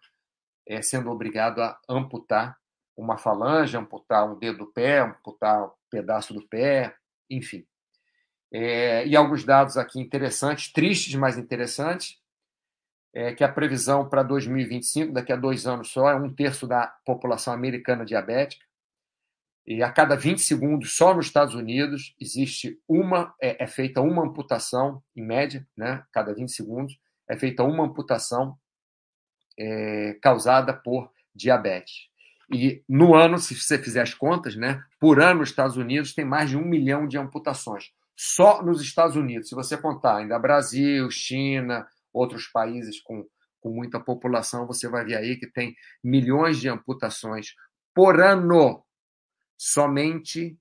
é, 0.66 0.80
sendo 0.82 1.10
obrigado 1.10 1.60
a 1.60 1.78
amputar 1.88 2.56
uma 2.96 3.16
falange, 3.16 3.76
amputar 3.76 4.28
um 4.28 4.38
dedo 4.38 4.58
do 4.58 4.66
pé, 4.66 5.00
amputar 5.00 5.64
um 5.64 5.70
pedaço 5.90 6.34
do 6.34 6.46
pé, 6.48 6.94
enfim. 7.30 7.64
É, 8.52 9.06
e 9.06 9.14
alguns 9.14 9.44
dados 9.44 9.76
aqui 9.76 10.00
interessantes, 10.00 10.72
tristes, 10.72 11.14
mas 11.14 11.38
interessantes, 11.38 12.18
é 13.14 13.34
que 13.34 13.44
a 13.44 13.52
previsão 13.52 14.08
para 14.08 14.22
2025, 14.22 15.12
daqui 15.12 15.32
a 15.32 15.36
dois 15.36 15.66
anos 15.66 15.90
só, 15.90 16.10
é 16.10 16.14
um 16.14 16.32
terço 16.32 16.66
da 16.66 16.86
população 17.04 17.52
americana 17.52 18.04
diabética. 18.04 18.64
E 19.70 19.82
a 19.82 19.92
cada 19.92 20.16
20 20.16 20.40
segundos, 20.40 20.96
só 20.96 21.12
nos 21.12 21.26
Estados 21.26 21.54
Unidos, 21.54 22.14
existe 22.18 22.80
uma, 22.88 23.34
é, 23.38 23.64
é 23.64 23.66
feita 23.66 24.00
uma 24.00 24.24
amputação, 24.24 25.02
em 25.14 25.22
média, 25.22 25.68
né? 25.76 26.02
cada 26.10 26.32
20 26.32 26.50
segundos, 26.50 26.98
é 27.28 27.36
feita 27.36 27.62
uma 27.62 27.84
amputação 27.84 28.56
é, 29.58 30.16
causada 30.22 30.72
por 30.72 31.12
diabetes. 31.34 32.08
E 32.50 32.82
no 32.88 33.14
ano, 33.14 33.36
se 33.36 33.54
você 33.54 33.76
fizer 33.76 34.00
as 34.00 34.14
contas, 34.14 34.56
né, 34.56 34.82
por 34.98 35.20
ano 35.20 35.40
nos 35.40 35.50
Estados 35.50 35.76
Unidos 35.76 36.14
tem 36.14 36.24
mais 36.24 36.48
de 36.48 36.56
um 36.56 36.64
milhão 36.64 37.06
de 37.06 37.18
amputações. 37.18 37.90
Só 38.16 38.62
nos 38.62 38.80
Estados 38.80 39.16
Unidos. 39.16 39.50
Se 39.50 39.54
você 39.54 39.76
contar 39.76 40.16
ainda 40.16 40.38
Brasil, 40.38 41.10
China, 41.10 41.86
outros 42.10 42.46
países 42.46 43.02
com, 43.02 43.22
com 43.60 43.68
muita 43.68 44.00
população, 44.00 44.66
você 44.66 44.88
vai 44.88 45.04
ver 45.04 45.16
aí 45.16 45.36
que 45.36 45.46
tem 45.46 45.76
milhões 46.02 46.58
de 46.58 46.70
amputações 46.70 47.48
por 47.94 48.18
ano 48.18 48.82
somente 49.58 50.58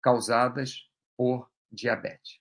causadas 0.00 0.88
por 1.16 1.50
diabetes. 1.72 2.38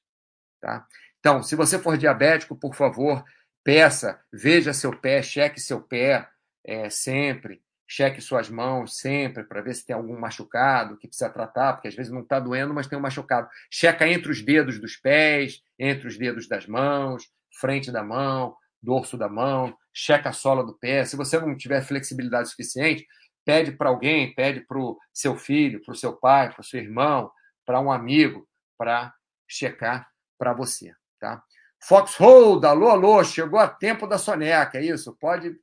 Tá? 0.62 0.86
Então, 1.20 1.42
se 1.42 1.56
você 1.56 1.80
for 1.80 1.98
diabético, 1.98 2.56
por 2.56 2.76
favor, 2.76 3.24
peça, 3.64 4.24
veja 4.32 4.74
seu 4.74 4.96
pé, 4.96 5.24
cheque 5.24 5.60
seu 5.60 5.82
pé 5.82 6.30
é, 6.64 6.90
sempre 6.90 7.64
cheque 7.88 8.22
suas 8.22 8.50
mãos 8.50 8.98
sempre 8.98 9.44
para 9.44 9.62
ver 9.62 9.76
se 9.76 9.86
tem 9.86 9.96
algum 9.96 10.20
machucado 10.20 10.98
que 10.98 11.08
precisa 11.08 11.30
tratar, 11.30 11.74
porque 11.74 11.88
às 11.88 11.96
vezes 11.96 12.12
não 12.12 12.22
está 12.22 12.40
doendo, 12.40 12.74
mas 12.74 12.88
tem 12.88 12.98
um 12.98 13.02
machucado. 13.02 13.48
Checa 13.70 14.08
entre 14.08 14.32
os 14.32 14.42
dedos 14.42 14.80
dos 14.80 14.96
pés, 14.96 15.62
entre 15.78 16.08
os 16.08 16.18
dedos 16.18 16.48
das 16.48 16.66
mãos, 16.66 17.30
frente 17.60 17.92
da 17.92 18.04
mão, 18.04 18.56
dorso 18.82 19.16
da 19.16 19.30
mão, 19.30 19.78
checa 19.94 20.30
a 20.30 20.34
sola 20.34 20.64
do 20.64 20.74
pé. 20.74 21.06
Se 21.06 21.16
você 21.16 21.40
não 21.40 21.56
tiver 21.56 21.82
flexibilidade 21.84 22.50
suficiente, 22.50 23.06
pede 23.46 23.72
para 23.72 23.90
alguém, 23.90 24.34
pede 24.34 24.62
para 24.62 24.78
o 24.78 24.98
seu 25.14 25.36
filho, 25.36 25.84
para 25.84 25.94
o 25.94 25.98
seu 25.98 26.14
pai, 26.14 26.52
para 26.52 26.62
o 26.62 26.64
seu 26.64 26.80
irmão, 26.80 27.32
para 27.66 27.80
um 27.80 27.92
amigo, 27.92 28.48
para 28.78 29.14
checar 29.48 30.08
para 30.38 30.54
você. 30.54 30.94
Tá? 31.20 31.44
Foxhold, 31.82 32.66
alô, 32.66 32.90
alô, 32.90 33.24
chegou 33.24 33.60
a 33.60 33.68
tempo 33.68 34.08
da 34.08 34.18
soneca, 34.18 34.78
é 34.78 34.86
isso? 34.86 35.16
Pode 35.20 35.56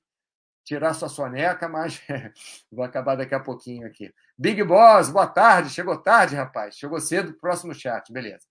tirar 0.65 0.95
sua 0.95 1.09
soneca, 1.09 1.69
mas 1.69 2.01
vou 2.71 2.85
acabar 2.85 3.17
daqui 3.17 3.35
a 3.35 3.41
pouquinho 3.41 3.87
aqui. 3.87 4.13
Big 4.39 4.63
Boss, 4.63 5.11
boa 5.11 5.27
tarde. 5.27 5.71
Chegou 5.71 5.97
tarde, 5.97 6.37
rapaz. 6.37 6.77
Chegou 6.77 7.01
cedo, 7.01 7.35
próximo 7.35 7.75
chat, 7.75 8.13
beleza. 8.13 8.47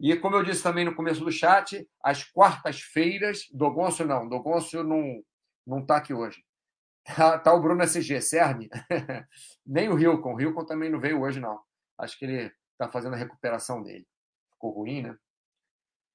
E 0.00 0.16
como 0.16 0.36
eu 0.36 0.42
disse 0.42 0.62
também 0.62 0.84
no 0.84 0.94
começo 0.94 1.24
do 1.24 1.30
chat, 1.30 1.86
às 2.02 2.24
quartas-feiras, 2.24 3.46
Dogoncio 3.52 4.06
não, 4.06 4.28
Dogoncio 4.28 4.82
não, 4.82 5.22
não 5.66 5.84
tá 5.84 5.96
aqui 5.96 6.12
hoje. 6.12 6.42
Tá, 7.04 7.38
tá 7.38 7.52
o 7.52 7.60
Bruno 7.60 7.82
SG, 7.82 8.20
Cerne. 8.20 8.70
Nem 9.66 9.88
o 9.88 9.98
Hilcon. 9.98 10.34
O 10.34 10.40
Hilcon 10.40 10.64
também 10.64 10.88
não 10.88 11.00
veio 11.00 11.20
hoje, 11.20 11.40
não. 11.40 11.60
Acho 11.98 12.18
que 12.18 12.24
ele 12.24 12.52
está 12.72 12.88
fazendo 12.88 13.14
a 13.14 13.18
recuperação 13.18 13.82
dele. 13.82 14.06
Ficou 14.52 14.70
ruim, 14.70 15.02
né? 15.02 15.16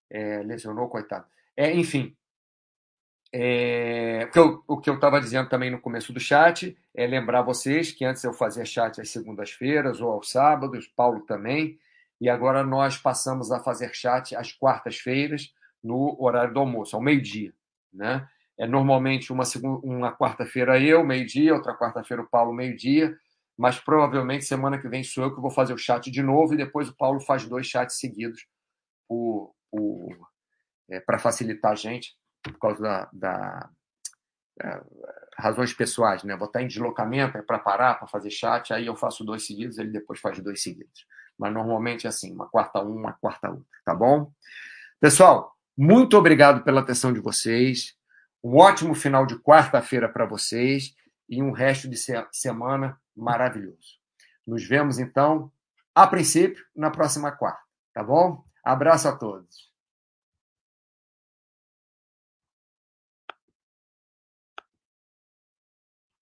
É, 0.10 0.42
lesionou, 0.44 0.88
coitado. 0.88 1.28
É, 1.56 1.74
enfim, 1.74 2.16
é, 3.34 4.30
o 4.68 4.80
que 4.80 4.90
eu 4.90 4.96
estava 4.96 5.20
dizendo 5.20 5.50
também 5.50 5.70
no 5.70 5.82
começo 5.82 6.14
do 6.14 6.20
chat 6.20 6.78
é 6.96 7.06
lembrar 7.06 7.42
vocês 7.42 7.92
que 7.92 8.06
antes 8.06 8.24
eu 8.24 8.34
fazia 8.34 8.64
chat 8.64 9.02
às 9.02 9.10
segundas-feiras 9.10 10.00
ou 10.00 10.12
aos 10.12 10.32
sábados, 10.32 10.88
Paulo 10.88 11.22
também, 11.22 11.78
e 12.22 12.30
agora 12.30 12.64
nós 12.64 12.98
passamos 12.98 13.52
a 13.52 13.60
fazer 13.60 13.94
chat 13.94 14.36
às 14.36 14.54
quartas-feiras 14.54 15.54
no 15.84 16.16
horário 16.20 16.54
do 16.54 16.60
almoço, 16.60 16.96
ao 16.96 17.02
meio-dia. 17.02 17.54
Né? 17.94 18.28
É 18.60 18.66
normalmente 18.66 19.32
uma, 19.32 19.44
uma 19.84 20.16
quarta-feira 20.16 20.80
eu, 20.80 21.04
meio-dia, 21.04 21.54
outra 21.54 21.78
quarta-feira 21.78 22.24
o 22.24 22.28
Paulo, 22.28 22.54
meio-dia, 22.54 23.16
mas 23.58 23.80
provavelmente 23.80 24.46
semana 24.46 24.80
que 24.80 24.88
vem 24.88 25.04
sou 25.04 25.26
eu 25.26 25.36
que 25.36 25.42
vou 25.42 25.52
fazer 25.52 25.74
o 25.74 25.78
chat 25.78 26.10
de 26.10 26.22
novo 26.22 26.54
e 26.54 26.58
depois 26.58 26.90
o 26.90 26.96
Paulo 26.96 27.20
faz 27.20 27.46
dois 27.46 27.68
chats 27.68 28.00
seguidos 28.00 28.48
é, 30.90 31.00
para 31.00 31.20
facilitar 31.20 31.72
a 31.72 31.76
gente 31.76 32.16
por 32.42 32.58
causa 32.60 32.82
da, 32.82 33.10
da 33.12 33.70
é, 34.62 34.82
razões 35.38 35.74
pessoais, 35.74 36.24
né? 36.24 36.36
Vou 36.36 36.48
estar 36.48 36.62
em 36.62 36.68
deslocamento, 36.68 37.38
é 37.38 37.42
para 37.42 37.60
parar, 37.60 37.96
para 37.96 38.08
fazer 38.08 38.32
chat, 38.32 38.74
aí 38.74 38.88
eu 38.88 38.96
faço 38.96 39.24
dois 39.24 39.46
seguidos, 39.46 39.78
ele 39.78 39.92
depois 39.92 40.20
faz 40.20 40.40
dois 40.40 40.62
seguidos. 40.62 41.06
Mas 41.38 41.54
normalmente 41.54 42.08
é 42.08 42.10
assim, 42.10 42.34
uma 42.34 42.48
quarta 42.48 42.82
um, 42.84 42.96
uma 42.96 43.14
quarta 43.14 43.50
outra, 43.50 43.66
tá 43.86 43.94
bom? 43.94 44.32
Pessoal, 45.00 45.56
muito 45.78 46.18
obrigado 46.18 46.64
pela 46.64 46.82
atenção 46.82 47.14
de 47.14 47.20
vocês. 47.20 47.97
Um 48.44 48.58
ótimo 48.58 48.94
final 48.94 49.26
de 49.26 49.38
quarta-feira 49.40 50.08
para 50.08 50.26
vocês 50.26 50.96
e 51.30 51.42
um 51.42 51.52
resto 51.52 51.90
de 51.90 51.98
semana 52.32 53.00
maravilhoso. 53.16 53.98
Nos 54.46 54.64
vemos 54.64 55.00
então, 55.00 55.52
a 55.94 56.08
princípio, 56.08 56.64
na 56.76 56.90
próxima 56.90 57.32
quarta, 57.32 57.62
tá 57.94 58.04
bom? 58.04 58.44
Abraço 58.64 59.08
a 59.08 59.16
todos. 59.16 59.77